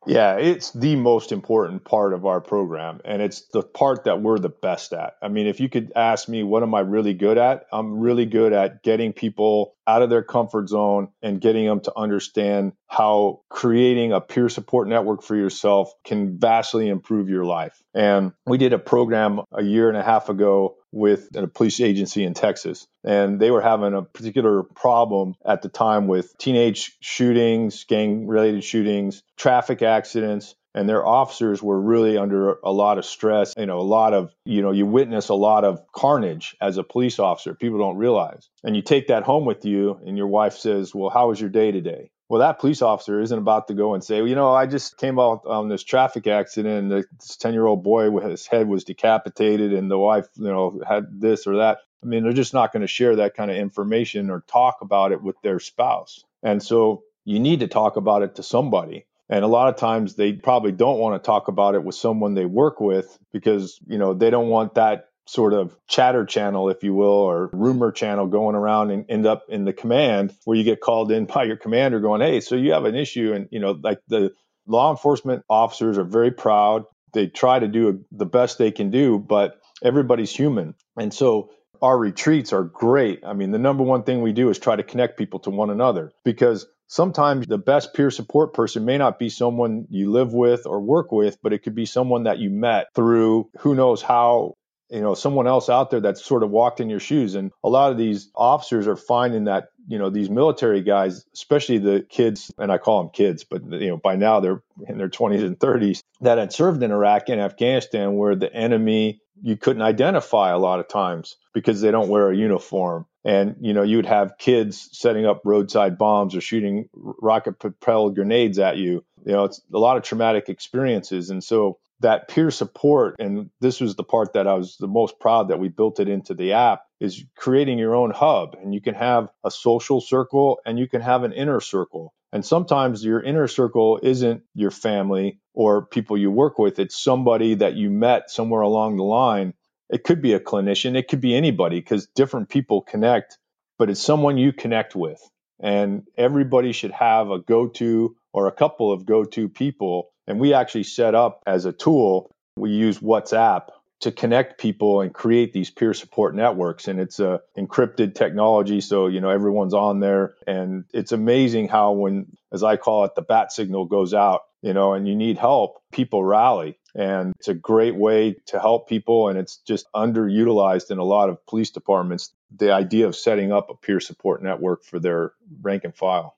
Yeah, 0.05 0.37
it's 0.37 0.73
the 0.73 0.97
most 0.97 1.31
important 1.31 1.85
part 1.85 2.13
of 2.13 2.27
our 2.27 2.41
program, 2.41 3.01
and 3.05 3.23
it's 3.23 3.43
the 3.53 3.63
part 3.63 4.05
that 4.05 4.21
we're 4.21 4.41
the 4.41 4.49
best 4.49 4.93
at. 4.93 5.15
I 5.23 5.29
mean, 5.29 5.47
if 5.47 5.61
you 5.61 5.69
could 5.69 5.93
ask 5.95 6.29
me, 6.29 6.43
what 6.43 6.65
am 6.65 6.75
I 6.75 6.81
really 6.81 7.15
good 7.15 7.39
at? 7.39 7.67
I'm 7.73 8.01
really 8.01 8.27
good 8.27 8.53
at 8.53 8.83
getting 8.83 9.13
people 9.13 9.77
out 9.87 10.03
of 10.03 10.11
their 10.11 10.25
comfort 10.25 10.69
zone 10.69 11.09
and 11.23 11.41
getting 11.41 11.67
them 11.67 11.81
to 11.83 11.93
understand 11.97 12.73
how 12.89 13.43
creating 13.49 14.13
a 14.13 14.21
peer 14.21 14.49
support 14.49 14.89
network 14.89 15.23
for 15.23 15.37
yourself 15.37 15.93
can 16.05 16.37
vastly 16.37 16.89
improve 16.89 17.29
your 17.29 17.45
life. 17.45 17.81
And 17.95 18.33
we 18.45 18.59
did 18.59 18.73
a 18.73 18.79
program 18.79 19.41
a 19.53 19.63
year 19.63 19.89
and 19.89 19.97
a 19.97 20.03
half 20.03 20.29
ago 20.29 20.77
with 20.93 21.35
a 21.35 21.47
police 21.47 21.81
agency 21.81 22.25
in 22.25 22.35
Texas. 22.35 22.87
And 23.03 23.41
they 23.41 23.51
were 23.51 23.63
having 23.63 23.95
a 23.95 24.03
particular 24.03 24.63
problem 24.63 25.35
at 25.45 25.63
the 25.63 25.69
time 25.69 26.07
with 26.07 26.37
teenage 26.39 26.97
shootings, 27.01 27.85
gang 27.85 28.27
related 28.27 28.63
shootings, 28.63 29.23
traffic 29.37 29.83
accidents. 29.83 30.55
And 30.75 30.89
their 30.89 31.05
officers 31.05 31.63
were 31.63 31.79
really 31.79 32.17
under 32.17 32.55
a 32.65 32.73
lot 32.73 32.97
of 32.97 33.05
stress. 33.05 33.53
You 33.59 33.67
know, 33.67 33.79
a 33.79 33.83
lot 33.83 34.15
of, 34.15 34.33
you 34.47 34.63
know, 34.63 34.71
you 34.71 34.87
witness 34.87 35.29
a 35.29 35.35
lot 35.35 35.65
of 35.65 35.81
carnage 35.95 36.57
as 36.63 36.79
a 36.79 36.83
police 36.83 37.19
officer. 37.19 37.55
People 37.55 37.79
don't 37.79 37.99
realize. 37.99 38.49
And 38.65 38.75
you 38.75 38.81
take 38.81 39.09
that 39.09 39.25
home 39.25 39.45
with 39.45 39.67
you, 39.67 40.01
and 40.07 40.17
your 40.17 40.29
wife 40.29 40.55
says, 40.55 40.95
Well, 40.95 41.11
how 41.11 41.29
was 41.29 41.39
your 41.39 41.51
day 41.51 41.73
today? 41.73 42.12
Well, 42.33 42.41
that 42.41 42.61
police 42.61 42.81
officer 42.81 43.21
isn't 43.21 43.39
about 43.39 43.69
to 43.69 43.75
go 43.75 43.93
and 43.93 44.03
say, 44.03 44.23
well, 44.23 44.27
you 44.27 44.35
know, 44.35 44.55
I 44.55 44.65
just 44.65 44.97
came 44.97 45.19
out 45.19 45.43
on 45.45 45.69
this 45.69 45.83
traffic 45.83 46.27
accident. 46.27 46.91
And 46.91 47.05
this 47.21 47.37
10 47.37 47.53
year 47.53 47.67
old 47.67 47.83
boy 47.83 48.11
with 48.11 48.25
his 48.25 48.47
head 48.47 48.69
was 48.69 48.85
decapitated 48.85 49.75
and 49.75 49.91
the 49.91 49.99
wife, 49.99 50.29
you 50.37 50.47
know, 50.47 50.81
had 50.89 51.21
this 51.21 51.47
or 51.47 51.57
that. 51.57 51.81
I 52.03 52.07
mean, 52.07 52.23
they're 52.23 52.33
just 52.33 52.55
not 52.55 52.73
going 52.73 52.81
to 52.81 52.87
share 52.87 53.17
that 53.17 53.35
kind 53.35 53.51
of 53.51 53.59
information 53.59 54.31
or 54.31 54.45
talk 54.47 54.79
about 54.81 55.13
it 55.13 55.23
with 55.23 55.37
their 55.43 55.61
spouse. 55.61 56.25
And 56.43 56.63
so 56.63 57.03
you 57.27 57.39
need 57.39 57.61
to 57.61 57.69
talk 57.69 57.97
about 57.97 58.23
it 58.23 58.37
to 58.37 58.43
somebody. 58.43 59.05
And 59.29 59.45
a 59.45 59.49
lot 59.49 59.69
of 59.69 59.77
times 59.77 60.15
they 60.15 60.33
probably 60.33 60.73
don't 60.73 61.01
want 61.01 61.23
to 61.23 61.27
talk 61.27 61.49
about 61.49 61.75
it 61.75 61.85
with 61.85 61.97
someone 61.97 62.33
they 62.33 62.47
work 62.47 62.81
with 62.81 63.19
because, 63.31 63.79
you 63.87 63.99
know, 63.99 64.15
they 64.15 64.31
don't 64.31 64.49
want 64.49 64.77
that 64.77 65.11
sort 65.27 65.53
of 65.53 65.77
chatter 65.89 66.25
channel, 66.25 66.69
if 66.69 66.83
you 66.83 66.95
will, 66.95 67.09
or 67.09 67.51
rumor 67.53 67.93
channel 67.93 68.27
going 68.27 68.57
around 68.57 68.91
and 68.91 69.07
end 69.09 69.27
up 69.27 69.45
in 69.49 69.65
the 69.65 69.73
command 69.73 70.35
where 70.45 70.57
you 70.57 70.65
get 70.65 70.81
called 70.81 71.13
in 71.13 71.25
by 71.35 71.45
your 71.45 71.57
commander 71.57 72.01
going, 72.01 72.21
Hey, 72.21 72.41
so 72.41 72.57
you 72.57 72.73
have 72.73 72.85
an 72.85 72.95
issue. 72.95 73.33
And, 73.33 73.49
you 73.51 73.61
know, 73.61 73.79
like 73.83 74.01
the 74.09 74.33
law 74.67 74.91
enforcement 74.91 75.45
officers 75.49 75.99
are 75.99 76.05
very 76.05 76.31
proud. 76.31 76.85
They 77.13 77.27
try 77.27 77.59
to 77.59 77.69
do 77.69 78.05
the 78.11 78.27
best 78.27 78.59
they 78.59 78.71
can 78.71 78.91
do, 78.91 79.19
but 79.19 79.61
everybody's 79.83 80.35
human. 80.35 80.75
And 80.97 81.13
so 81.13 81.51
our 81.83 81.99
retreats 81.99 82.53
are 82.53 82.63
great. 82.63 83.23
I 83.27 83.33
mean, 83.33 83.51
the 83.51 83.59
number 83.59 83.83
one 83.83 84.05
thing 84.05 84.23
we 84.23 84.33
do 84.33 84.49
is 84.49 84.59
try 84.59 84.77
to 84.77 84.83
connect 84.83 85.19
people 85.19 85.41
to 85.41 85.51
one 85.51 85.69
another 85.69 86.13
because 86.25 86.67
sometimes 86.87 87.47
the 87.47 87.59
best 87.59 87.93
peer 87.93 88.11
support 88.11 88.55
person 88.55 88.85
may 88.85 88.99
not 88.99 89.19
be 89.19 89.29
someone 89.29 89.87
you 89.91 90.11
live 90.11 90.33
with 90.33 90.65
or 90.65 90.81
work 90.81 91.11
with, 91.11 91.39
but 91.43 91.53
it 91.53 91.65
could 91.65 91.75
be 91.75 91.87
someone 91.87 92.25
that 92.25 92.39
you 92.39 92.51
met 92.51 92.87
through 92.95 93.51
who 93.59 93.75
knows 93.75 94.01
how 94.01 94.55
you 94.93 95.01
know 95.01 95.15
someone 95.15 95.47
else 95.47 95.69
out 95.69 95.91
there 95.91 96.01
that's 96.01 96.25
sort 96.25 96.43
of 96.43 96.51
walked 96.51 96.81
in 96.81 96.91
your 96.91 97.01
shoes. 97.01 97.35
And 97.35 97.51
a 97.65 97.69
lot 97.69 97.91
of 97.91 97.99
these 97.99 98.31
officers 98.35 98.87
are 98.87 98.97
finding 98.97 99.45
that 99.45 99.69
you 99.89 99.99
know 99.99 100.11
these 100.11 100.31
military 100.31 100.83
guys 100.83 101.25
especially 101.35 101.79
the 101.79 102.07
kids 102.09 102.53
and 102.57 102.71
i 102.71 102.79
call 102.79 103.03
them 103.03 103.11
kids 103.11 103.43
but 103.43 103.65
you 103.65 103.89
know 103.89 103.97
by 103.97 104.15
now 104.15 104.39
they're 104.39 104.63
in 104.87 104.97
their 104.97 105.09
20s 105.09 105.45
and 105.45 105.59
30s 105.59 106.05
that 106.21 106.39
had 106.39 106.53
served 106.53 106.81
in 106.85 106.93
iraq 106.93 107.29
and 107.29 107.41
afghanistan 107.41 108.15
where 108.15 108.37
the 108.37 108.55
enemy 108.55 109.21
you 109.43 109.57
couldn't 109.57 109.83
identify 109.83 110.51
a 110.51 110.59
lot 110.59 110.81
of 110.81 110.89
times 110.89 111.37
because 111.53 111.81
they 111.81 111.91
don't 111.91 112.09
wear 112.09 112.31
a 112.31 112.37
uniform. 112.37 113.07
And 113.25 113.57
you 113.61 113.73
know 113.73 113.83
you 113.83 113.97
would 113.97 114.07
have 114.07 114.39
kids 114.39 114.89
setting 114.93 115.27
up 115.27 115.43
roadside 115.45 115.99
bombs 115.99 116.35
or 116.35 116.41
shooting 116.41 116.89
rocket 116.93 117.59
propelled 117.59 118.15
grenades 118.15 118.59
at 118.59 118.79
you. 118.79 119.05
You 119.25 119.33
know 119.33 119.45
it's 119.45 119.61
a 119.73 119.79
lot 119.79 119.97
of 119.97 120.03
traumatic 120.03 120.49
experiences. 120.49 121.31
And 121.31 121.43
so 121.43 121.79
that 122.03 122.29
peer 122.29 122.51
support 122.53 123.17
and 123.21 123.51
this 123.61 123.81
was 123.81 123.97
the 123.97 124.05
part 124.05 124.35
that 124.35 124.49
i 124.49 124.55
was 124.55 124.77
the 124.79 124.89
most 124.89 125.21
proud 125.21 125.49
that 125.49 125.61
we 125.61 125.69
built 125.69 126.01
it 126.01 126.09
into 126.09 126.35
the 126.35 126.55
app 126.55 126.83
is 127.01 127.25
creating 127.37 127.79
your 127.79 127.95
own 127.95 128.11
hub. 128.13 128.57
And 128.63 128.75
you 128.75 128.81
can 128.81 128.95
have 128.95 129.29
a 129.45 129.51
social 129.51 130.01
circle 130.01 130.61
and 130.67 130.79
you 130.79 130.89
can 130.89 131.03
have 131.03 131.25
an 131.25 131.33
inner 131.33 131.61
circle. 131.61 132.15
And 132.33 132.45
sometimes 132.45 133.05
your 133.05 133.23
inner 133.23 133.49
circle 133.49 134.01
isn't 134.03 134.43
your 134.55 134.73
family 134.73 135.41
or 135.55 135.87
people 135.87 136.19
you 136.19 136.31
work 136.31 136.59
with. 136.59 136.79
It's 136.79 137.03
somebody 137.03 137.57
that 137.57 137.77
you 137.77 137.91
met 137.91 138.31
somewhere 138.31 138.63
along 138.63 138.97
the 138.97 139.05
line. 139.05 139.55
It 139.91 140.05
could 140.05 140.23
be 140.23 140.35
a 140.35 140.41
clinician. 140.41 140.97
It 140.97 141.09
could 141.09 141.23
be 141.23 141.37
anybody 141.37 141.81
because 141.81 142.09
different 142.09 142.51
people 142.51 142.83
connect 142.83 143.35
but 143.79 143.91
it's 143.91 144.03
someone 144.03 144.39
you 144.39 144.53
connect 144.53 144.97
with. 144.97 145.21
And 145.61 146.05
everybody 146.19 146.73
should 146.73 146.93
have 146.93 147.31
a 147.31 147.41
go-to 147.41 148.17
or 148.33 148.49
a 148.49 148.53
couple 148.53 148.93
of 148.93 149.07
go-to 149.07 149.49
people 149.49 150.12
and 150.27 150.41
we 150.41 150.55
actually 150.55 150.85
set 150.85 151.15
up 151.15 151.43
as 151.47 151.65
a 151.65 151.73
tool, 151.73 152.31
we 152.57 152.71
use 152.71 152.99
WhatsApp 152.99 153.69
to 154.03 154.11
connect 154.11 154.59
people 154.59 155.01
and 155.01 155.15
create 155.15 155.53
these 155.53 155.71
peer 155.71 155.95
support 155.95 156.35
networks. 156.35 156.89
And 156.89 157.01
it's 157.01 157.21
a 157.21 157.41
encrypted 157.57 158.17
technology 158.17 158.81
so 158.81 159.07
you 159.07 159.21
know 159.21 159.31
everyone's 159.31 159.75
on 159.75 160.01
there. 160.01 160.35
And 160.47 160.85
it's 160.93 161.13
amazing 161.13 161.69
how 161.69 161.93
when 161.93 162.37
as 162.53 162.63
i 162.63 162.77
call 162.77 163.05
it 163.05 163.15
the 163.15 163.23
bat 163.23 163.53
signal 163.53 163.87
goes 163.87 164.13
out 164.13 164.43
you 164.61 164.75
know 164.75 164.93
and 164.93 165.07
you 165.09 165.15
need 165.15 165.39
help 165.39 165.83
people 165.93 166.25
rally. 166.25 166.79
And 166.95 167.33
it's 167.39 167.49
a 167.49 167.55
great 167.55 167.95
way 167.95 168.37
to 168.47 168.61
help 168.61 168.89
people 168.89 169.29
and 169.29 169.39
it's 169.39 169.59
just 169.59 169.87
underutilized 169.95 170.91
in 170.91 170.99
a 170.99 171.05
lot 171.05 171.31
of 171.31 171.45
police 171.47 171.71
departments 171.71 172.35
the 172.55 172.73
idea 172.73 173.07
of 173.07 173.17
setting 173.17 173.53
up 173.53 173.71
a 173.71 173.75
peer 173.75 174.01
support 174.01 174.43
network 174.43 174.85
for 174.85 174.99
their 174.99 175.33
rank 175.63 175.85
and 175.85 175.95
file 175.95 176.37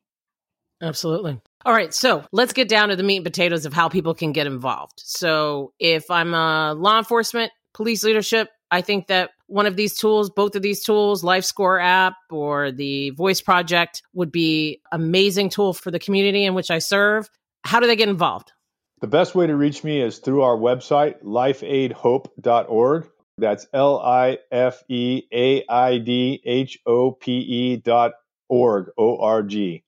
Absolutely. 0.85 1.40
All 1.64 1.73
right, 1.73 1.94
so 1.94 2.25
let's 2.31 2.53
get 2.53 2.68
down 2.68 2.90
to 2.90 2.97
the 2.97 3.03
meat 3.03 3.16
and 3.16 3.25
potatoes 3.25 3.64
of 3.64 3.73
how 3.73 3.88
people 3.88 4.14
can 4.14 4.33
get 4.33 4.47
involved. 4.47 5.01
So, 5.03 5.73
if 5.79 6.11
I'm 6.11 6.35
a 6.35 6.75
law 6.75 6.99
enforcement, 6.99 7.53
police 7.73 8.05
leadership, 8.05 8.51
I 8.70 8.83
think 8.83 9.07
that 9.07 9.31
one 9.47 9.64
of 9.64 9.77
these 9.77 9.97
tools, 9.97 10.29
both 10.29 10.57
of 10.57 10.62
these 10.62 10.85
tools, 10.85 11.23
LifeScore 11.23 11.83
app 11.83 12.16
or 12.31 12.70
the 12.70 13.11
Voice 13.11 13.40
Project, 13.40 14.03
would 14.12 14.31
be 14.31 14.83
amazing 14.92 15.49
tool 15.49 15.73
for 15.73 15.90
the 15.90 15.99
community 15.99 16.44
in 16.44 16.53
which 16.53 16.70
I 16.70 16.81
serve. 16.81 17.31
How 17.64 17.81
do 17.81 17.87
they 17.87 17.97
get 17.97 18.11
involved? 18.11 18.53
The 19.01 19.07
best 19.07 19.35
way 19.35 19.47
to 19.47 19.57
reach 19.57 19.85
me 19.85 20.03
is 20.03 20.18
through 20.18 20.42
our 20.42 20.57
website, 20.57 21.23
lifeaidhope.org. 21.23 23.09
That's 23.38 23.66
L 23.73 24.01
I 24.01 24.38
F 24.53 24.83
E 24.88 25.23
A 25.33 25.64
I 25.66 25.97
D 25.99 26.42
H 26.44 26.79
O 26.85 27.11
P 27.11 27.33
E 27.38 27.77
dot 27.77 28.12
org, 28.51 28.90
O 28.99 29.16
R 29.16 29.42
G 29.42 29.83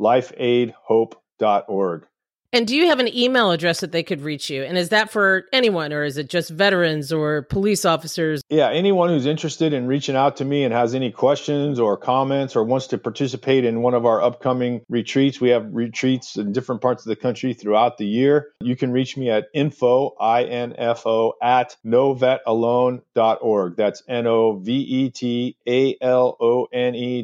lifeaidhope.org. 0.00 2.06
And 2.54 2.66
do 2.68 2.76
you 2.76 2.86
have 2.86 3.00
an 3.00 3.12
email 3.12 3.50
address 3.50 3.80
that 3.80 3.90
they 3.90 4.04
could 4.04 4.20
reach 4.20 4.48
you? 4.48 4.62
And 4.62 4.78
is 4.78 4.90
that 4.90 5.10
for 5.10 5.46
anyone 5.52 5.92
or 5.92 6.04
is 6.04 6.18
it 6.18 6.30
just 6.30 6.50
veterans 6.50 7.12
or 7.12 7.42
police 7.42 7.84
officers? 7.84 8.42
Yeah, 8.48 8.70
anyone 8.70 9.08
who's 9.08 9.26
interested 9.26 9.72
in 9.72 9.88
reaching 9.88 10.14
out 10.14 10.36
to 10.36 10.44
me 10.44 10.62
and 10.62 10.72
has 10.72 10.94
any 10.94 11.10
questions 11.10 11.80
or 11.80 11.96
comments 11.96 12.54
or 12.54 12.62
wants 12.62 12.86
to 12.88 12.98
participate 12.98 13.64
in 13.64 13.82
one 13.82 13.94
of 13.94 14.06
our 14.06 14.22
upcoming 14.22 14.82
retreats. 14.88 15.40
We 15.40 15.48
have 15.48 15.66
retreats 15.72 16.36
in 16.36 16.52
different 16.52 16.80
parts 16.80 17.04
of 17.04 17.08
the 17.08 17.16
country 17.16 17.54
throughout 17.54 17.98
the 17.98 18.06
year. 18.06 18.52
You 18.60 18.76
can 18.76 18.92
reach 18.92 19.16
me 19.16 19.30
at 19.30 19.48
info, 19.52 20.14
I-N-F-O, 20.20 21.34
at 21.42 21.76
novetalone.org. 21.84 23.76
That's 23.76 24.02
N-O-V-E-T-A-L-O-N-E 24.06 25.58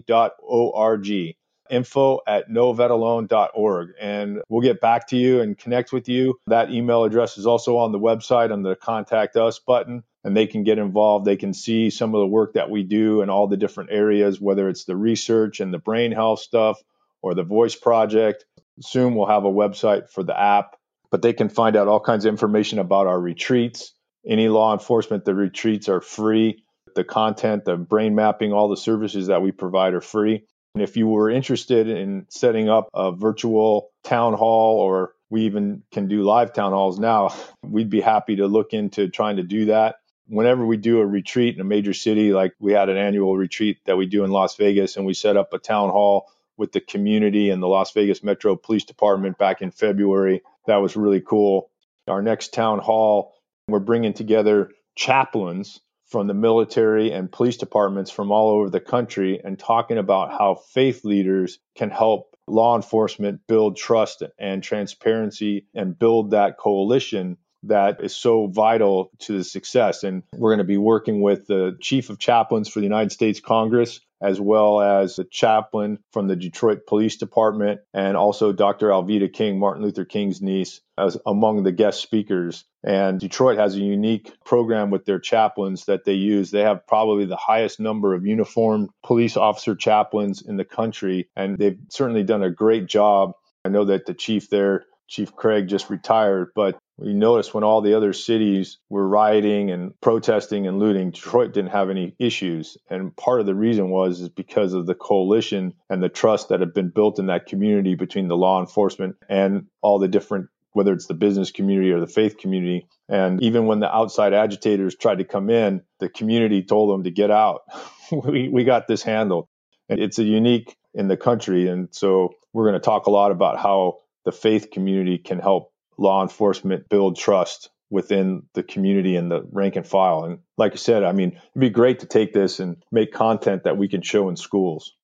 dot 0.09 0.33
O-R-G 0.43 1.37
info 1.71 2.21
at 2.27 2.49
novetalone.org. 2.49 3.89
And 4.01 4.43
we'll 4.49 4.63
get 4.63 4.81
back 4.81 5.09
to 5.09 5.17
you 5.17 5.41
and 5.41 5.57
connect 5.57 5.93
with 5.93 6.09
you. 6.09 6.39
That 6.47 6.71
email 6.71 7.05
address 7.05 7.39
is 7.39 7.47
also 7.47 7.79
on 7.79 7.93
the 7.93 7.99
website 7.99 8.53
on 8.53 8.63
the 8.63 8.77
contact 8.77 9.37
us 9.37 9.59
button. 9.59 10.03
And 10.23 10.37
they 10.37 10.47
can 10.47 10.65
get 10.65 10.79
involved. 10.79 11.25
They 11.25 11.37
can 11.37 11.55
see 11.55 11.89
some 11.89 12.15
of 12.15 12.21
the 12.21 12.27
work 12.27 12.55
that 12.55 12.69
we 12.69 12.83
do 12.83 13.23
in 13.23 13.31
all 13.31 13.47
the 13.47 13.57
different 13.57 13.91
areas, 13.91 14.41
whether 14.41 14.69
it's 14.69 14.85
the 14.85 14.97
research 14.97 15.61
and 15.61 15.73
the 15.73 15.79
brain 15.79 16.13
health 16.13 16.41
stuff 16.41 16.79
or 17.23 17.35
the 17.35 17.43
voice 17.43 17.75
project. 17.75 18.45
Soon 18.81 19.15
we'll 19.15 19.27
have 19.27 19.45
a 19.45 19.51
website 19.51 20.11
for 20.11 20.23
the 20.23 20.39
app, 20.39 20.77
but 21.11 21.23
they 21.23 21.33
can 21.33 21.49
find 21.49 21.77
out 21.77 21.89
all 21.89 22.01
kinds 22.01 22.25
of 22.25 22.31
information 22.31 22.79
about 22.79 23.07
our 23.07 23.21
retreats. 23.21 23.95
Any 24.27 24.49
law 24.49 24.73
enforcement, 24.73 25.25
the 25.25 25.35
retreats 25.35 25.89
are 25.89 26.01
free. 26.01 26.65
The 26.95 27.05
content, 27.05 27.65
the 27.65 27.77
brain 27.77 28.15
mapping, 28.15 28.53
all 28.53 28.69
the 28.69 28.77
services 28.77 29.29
that 29.29 29.43
we 29.43 29.53
provide 29.53 29.95
are 29.95 30.01
free. 30.01 30.45
And 30.75 30.83
if 30.83 30.97
you 30.97 31.09
were 31.09 31.31
interested 31.31 31.89
in 31.89 32.27
setting 32.29 32.69
up 32.69 32.89
a 32.95 33.13
virtual 33.13 33.91
town 34.05 34.35
hall, 34.35 34.79
or 34.81 35.15
we 35.29 35.43
even 35.43 35.83
can 35.91 36.09
do 36.09 36.23
live 36.23 36.53
town 36.53 36.73
halls 36.73 36.99
now, 36.99 37.35
we'd 37.63 37.91
be 37.91 38.01
happy 38.01 38.37
to 38.37 38.47
look 38.47 38.73
into 38.73 39.09
trying 39.09 39.37
to 39.37 39.43
do 39.43 39.67
that. 39.67 39.97
Whenever 40.27 40.65
we 40.65 40.77
do 40.77 41.01
a 41.01 41.07
retreat 41.07 41.57
in 41.57 41.61
a 41.61 41.65
major 41.65 41.93
city, 41.93 42.33
like 42.33 42.55
we 42.61 42.73
had 42.73 42.89
an 42.89 42.97
annual 42.97 43.37
retreat 43.37 43.79
that 43.87 43.97
we 43.97 44.07
do 44.07 44.25
in 44.25 44.31
Las 44.31 44.55
Vegas, 44.57 44.97
and 44.97 45.05
we 45.05 45.15
set 45.15 45.37
up 45.37 45.53
a 45.53 45.59
town 45.59 45.91
hall 45.91 46.31
with 46.57 46.71
the 46.71 46.81
community 46.81 47.51
and 47.51 47.61
the 47.61 47.67
Las 47.67 47.91
Vegas 47.93 48.23
Metro 48.23 48.55
Police 48.55 48.85
Department 48.85 49.39
back 49.39 49.63
in 49.63 49.73
February. 49.73 50.43
That 50.67 50.77
was 50.77 50.95
really 50.95 51.21
cool. 51.21 51.71
Our 52.07 52.23
next 52.23 52.53
town 52.53 52.79
hall, 52.79 53.35
we're 53.67 53.81
bringing 53.81 54.13
together 54.13 54.71
chaplains 54.95 55.81
from 56.11 56.27
the 56.27 56.35
military 56.35 57.13
and 57.13 57.31
police 57.31 57.57
departments 57.57 58.11
from 58.11 58.33
all 58.33 58.51
over 58.51 58.69
the 58.69 58.81
country 58.81 59.41
and 59.43 59.59
talking 59.59 59.99
about 59.99 60.31
how 60.31 60.57
faith 60.57 61.05
leaders 61.05 61.59
can 61.77 61.91
help 61.91 62.37
law 62.49 62.75
enforcement 62.75 63.41
build 63.47 63.77
trust 63.77 64.23
and 64.39 64.63
transparency 64.63 65.67
and 65.75 65.99
build 65.99 66.33
that 66.33 66.59
coalition 66.59 67.37
that 67.63 68.03
is 68.03 68.17
so 68.17 68.47
vital 68.47 69.11
to 69.19 69.39
the 69.39 69.45
success. 69.45 70.03
And 70.03 70.23
we're 70.35 70.51
going 70.51 70.59
to 70.59 70.65
be 70.65 70.79
working 70.79 71.21
with 71.21 71.47
the 71.47 71.77
chief 71.81 72.11
of 72.11 72.19
chaplains 72.19 72.69
for 72.69 72.81
the 72.81 72.87
United 72.87 73.13
States 73.13 73.39
Congress 73.39 74.01
as 74.23 74.41
well 74.41 74.81
as 74.81 75.19
a 75.19 75.25
chaplain 75.25 75.99
from 76.13 76.29
the 76.29 76.37
Detroit 76.37 76.87
Police 76.87 77.17
Department, 77.17 77.81
and 77.95 78.17
also 78.17 78.53
Dr. 78.53 78.89
Alveda 78.89 79.33
King, 79.33 79.59
Martin 79.59 79.83
Luther 79.83 80.05
King's 80.05 80.43
niece, 80.43 80.81
as 80.99 81.17
among 81.27 81.63
the 81.63 81.73
guest 81.73 82.03
speakers. 82.03 82.65
And 82.83 83.21
Detroit 83.21 83.59
has 83.59 83.75
a 83.75 83.81
unique 83.81 84.33
program 84.45 84.91
with 84.91 85.05
their 85.05 85.19
chaplains 85.19 85.87
that 85.87 86.05
they 86.05 86.15
use. 86.15 86.51
They 86.51 86.63
have 86.63 86.87
probably 86.87 87.27
the 87.27 87.37
highest 87.37 87.81
number 87.81 88.15
of 88.15 88.27
uniformed 88.27 88.91
police 89.05 89.37
officer 89.37 89.75
chaplains 89.75 90.43
in 90.43 90.57
the 90.57 90.65
country, 90.65 91.29
and 91.37 91.59
they've 91.59 91.79
certainly 91.89 92.23
done 92.23 92.43
a 92.43 92.51
great 92.51 92.87
job. 92.87 93.33
I 93.65 93.69
know 93.69 93.85
that 93.87 94.07
the 94.07 94.15
chief 94.15 94.49
there 94.49 94.87
Chief 95.11 95.35
Craig 95.35 95.67
just 95.67 95.91
retired, 95.91 96.53
but 96.55 96.79
we 97.01 97.15
noticed 97.15 97.55
when 97.55 97.65
all 97.65 97.81
the 97.81 97.95
other 97.95 98.13
cities 98.13 98.79
were 98.91 99.07
rioting 99.09 99.71
and 99.71 99.99
protesting 100.01 100.67
and 100.67 100.79
looting, 100.79 101.11
Detroit 101.11 101.53
didn't 101.53 101.71
have 101.71 101.91
any 101.91 102.15
issues. 102.19 102.77
And 102.91 103.17
part 103.17 103.41
of 103.41 103.47
the 103.47 103.55
reason 103.55 103.91
was 103.91 104.21
is 104.21 104.29
because 104.29 104.75
of 104.75 104.87
the 104.87 104.95
coalition 104.95 105.75
and 105.89 106.03
the 106.03 106.11
trust 106.11 106.51
that 106.51 106.61
had 106.61 106.75
been 106.75 106.91
built 106.91 107.19
in 107.19 107.27
that 107.27 107.47
community 107.47 107.95
between 107.95 108.29
the 108.29 108.37
law 108.37 108.61
enforcement 108.61 109.17
and 109.29 109.67
all 109.81 109.99
the 109.99 110.09
different 110.09 110.49
whether 110.73 110.93
it's 110.93 111.07
the 111.07 111.15
business 111.15 111.51
community 111.51 111.91
or 111.91 112.01
the 112.01 112.07
faith 112.07 112.39
community. 112.39 112.87
And 113.09 113.43
even 113.43 113.67
when 113.67 113.81
the 113.81 113.93
outside 113.93 114.33
agitators 114.33 114.95
tried 114.95 115.19
to 115.19 115.25
come 115.25 115.51
in, 115.51 115.83
the 115.99 116.09
community 116.09 116.63
told 116.63 116.93
them 116.93 117.05
to 117.05 117.11
get 117.11 117.31
out. 117.31 117.63
we, 118.13 118.49
we 118.49 118.65
got 118.65 118.87
this 118.87 119.03
handled. 119.03 119.49
And 119.89 119.99
it's 120.01 120.19
a 120.21 120.25
unique 120.25 120.77
in 120.95 121.09
the 121.09 121.17
country. 121.17 121.69
And 121.69 121.89
so 121.91 122.35
we're 122.53 122.65
going 122.65 122.81
to 122.81 122.85
talk 122.85 123.07
a 123.07 123.11
lot 123.11 123.33
about 123.33 123.59
how 123.59 123.99
the 124.25 124.33
faith 124.33 124.71
community 124.71 125.19
can 125.19 125.41
help 125.41 125.70
law 126.01 126.23
enforcement 126.23 126.89
build 126.89 127.17
trust 127.17 127.71
within 127.91 128.43
the 128.55 128.63
community 128.63 129.17
and 129.17 129.31
the 129.31 129.43
rank 129.53 129.77
and 129.77 129.87
file. 129.87 130.25
And 130.25 130.39
like 130.57 130.73
I 130.73 130.77
said, 130.77 131.05
I 131.05 131.13
mean, 131.13 131.33
it'd 131.33 131.61
be 131.61 131.71
great 131.71 132.01
to 132.01 132.07
take 132.07 132.33
this 132.33 132.59
and 132.59 132.83
make 132.91 133.13
content 133.13 133.65
that 133.65 133.77
we 133.77 133.89
can 133.89 134.01
show 134.01 134.29
in 134.29 134.37
schools. 134.37 134.95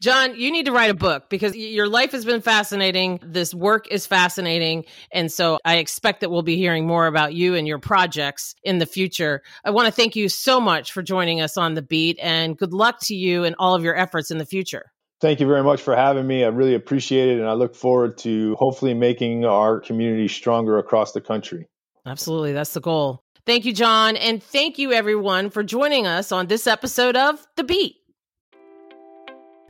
John, 0.00 0.34
you 0.34 0.50
need 0.50 0.66
to 0.66 0.72
write 0.72 0.90
a 0.90 0.94
book 0.94 1.30
because 1.30 1.54
your 1.54 1.86
life 1.86 2.10
has 2.10 2.24
been 2.24 2.40
fascinating. 2.40 3.20
This 3.22 3.54
work 3.54 3.86
is 3.88 4.04
fascinating. 4.04 4.84
And 5.12 5.30
so 5.30 5.60
I 5.64 5.76
expect 5.76 6.22
that 6.22 6.30
we'll 6.30 6.42
be 6.42 6.56
hearing 6.56 6.88
more 6.88 7.06
about 7.06 7.34
you 7.34 7.54
and 7.54 7.68
your 7.68 7.78
projects 7.78 8.56
in 8.64 8.78
the 8.78 8.86
future. 8.86 9.42
I 9.64 9.70
want 9.70 9.86
to 9.86 9.92
thank 9.92 10.16
you 10.16 10.28
so 10.28 10.60
much 10.60 10.90
for 10.90 11.02
joining 11.02 11.40
us 11.40 11.56
on 11.56 11.74
The 11.74 11.82
Beat 11.82 12.18
and 12.20 12.58
good 12.58 12.72
luck 12.72 12.98
to 13.02 13.14
you 13.14 13.44
and 13.44 13.54
all 13.60 13.76
of 13.76 13.84
your 13.84 13.96
efforts 13.96 14.32
in 14.32 14.38
the 14.38 14.46
future. 14.46 14.91
Thank 15.22 15.38
you 15.38 15.46
very 15.46 15.62
much 15.62 15.80
for 15.80 15.94
having 15.94 16.26
me. 16.26 16.42
I 16.42 16.48
really 16.48 16.74
appreciate 16.74 17.28
it. 17.28 17.38
And 17.38 17.48
I 17.48 17.52
look 17.52 17.76
forward 17.76 18.18
to 18.18 18.56
hopefully 18.56 18.92
making 18.92 19.44
our 19.44 19.78
community 19.78 20.26
stronger 20.26 20.78
across 20.78 21.12
the 21.12 21.20
country. 21.20 21.68
Absolutely. 22.04 22.52
That's 22.52 22.74
the 22.74 22.80
goal. 22.80 23.22
Thank 23.46 23.64
you, 23.64 23.72
John. 23.72 24.16
And 24.16 24.42
thank 24.42 24.78
you, 24.78 24.90
everyone, 24.90 25.50
for 25.50 25.62
joining 25.62 26.08
us 26.08 26.32
on 26.32 26.48
this 26.48 26.66
episode 26.66 27.16
of 27.16 27.46
The 27.54 27.62
Beat. 27.62 28.01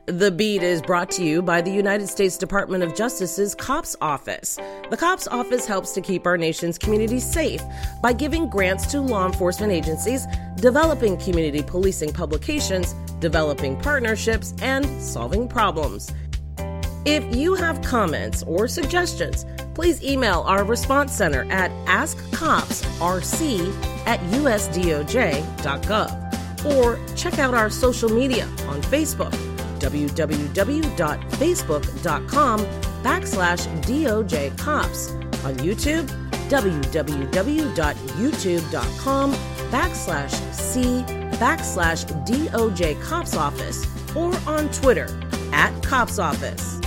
The 0.05 0.31
Beat 0.31 0.63
is 0.63 0.81
brought 0.81 1.09
to 1.11 1.23
you 1.23 1.41
by 1.41 1.61
the 1.61 1.71
United 1.71 2.07
States 2.07 2.35
Department 2.35 2.83
of 2.83 2.93
Justice's 2.93 3.55
COPS 3.55 3.95
Office. 4.01 4.59
The 4.89 4.97
COPS 4.97 5.29
Office 5.29 5.65
helps 5.65 5.93
to 5.93 6.01
keep 6.01 6.27
our 6.27 6.37
nation's 6.37 6.77
communities 6.77 7.25
safe 7.25 7.61
by 8.01 8.11
giving 8.11 8.49
grants 8.49 8.85
to 8.87 8.99
law 8.99 9.25
enforcement 9.25 9.71
agencies, 9.71 10.27
developing 10.57 11.15
community 11.15 11.63
policing 11.63 12.11
publications, 12.11 12.95
developing 13.21 13.79
partnerships, 13.79 14.53
and 14.61 14.85
solving 15.01 15.47
problems. 15.47 16.11
If 17.05 17.33
you 17.33 17.53
have 17.53 17.81
comments 17.81 18.43
or 18.43 18.67
suggestions, 18.67 19.45
please 19.73 20.03
email 20.03 20.41
our 20.41 20.65
response 20.65 21.13
center 21.13 21.49
at 21.49 21.71
askcopsrc 21.85 23.73
at 24.05 24.19
usdoj.gov 24.19 26.19
or 26.65 26.99
check 27.15 27.39
out 27.39 27.53
our 27.53 27.69
social 27.69 28.09
media 28.09 28.45
on 28.67 28.81
Facebook 28.81 29.52
www.facebook.com 29.83 32.59
backslash 33.03 33.67
DOJ 33.83 34.57
Cops. 34.57 35.11
On 35.43 35.53
YouTube, 35.57 36.07
www.youtube.com 36.49 39.33
backslash 39.71 40.53
C 40.53 41.03
backslash 41.37 42.05
DOJ 42.25 43.01
Cops 43.01 43.35
Office 43.35 43.85
or 44.15 44.33
on 44.47 44.69
Twitter 44.69 45.09
at 45.51 45.73
Cops 45.83 46.19
Office. 46.19 46.79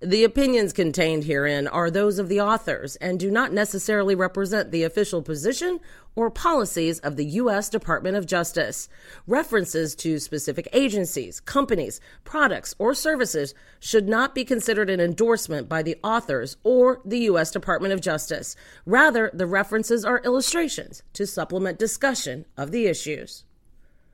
The 0.00 0.22
opinions 0.22 0.72
contained 0.72 1.24
herein 1.24 1.66
are 1.66 1.90
those 1.90 2.20
of 2.20 2.28
the 2.28 2.40
authors 2.40 2.94
and 2.96 3.18
do 3.18 3.32
not 3.32 3.52
necessarily 3.52 4.14
represent 4.14 4.70
the 4.70 4.84
official 4.84 5.22
position 5.22 5.80
or 6.14 6.30
policies 6.30 7.00
of 7.00 7.16
the 7.16 7.24
U.S. 7.24 7.68
Department 7.68 8.16
of 8.16 8.24
Justice. 8.24 8.88
References 9.26 9.96
to 9.96 10.20
specific 10.20 10.68
agencies, 10.72 11.40
companies, 11.40 12.00
products, 12.22 12.76
or 12.78 12.94
services 12.94 13.54
should 13.80 14.08
not 14.08 14.36
be 14.36 14.44
considered 14.44 14.88
an 14.88 15.00
endorsement 15.00 15.68
by 15.68 15.82
the 15.82 15.96
authors 16.04 16.58
or 16.62 17.00
the 17.04 17.18
U.S. 17.30 17.50
Department 17.50 17.92
of 17.92 18.00
Justice. 18.00 18.54
Rather, 18.86 19.32
the 19.34 19.46
references 19.48 20.04
are 20.04 20.22
illustrations 20.24 21.02
to 21.12 21.26
supplement 21.26 21.76
discussion 21.76 22.46
of 22.56 22.70
the 22.70 22.86
issues. 22.86 23.42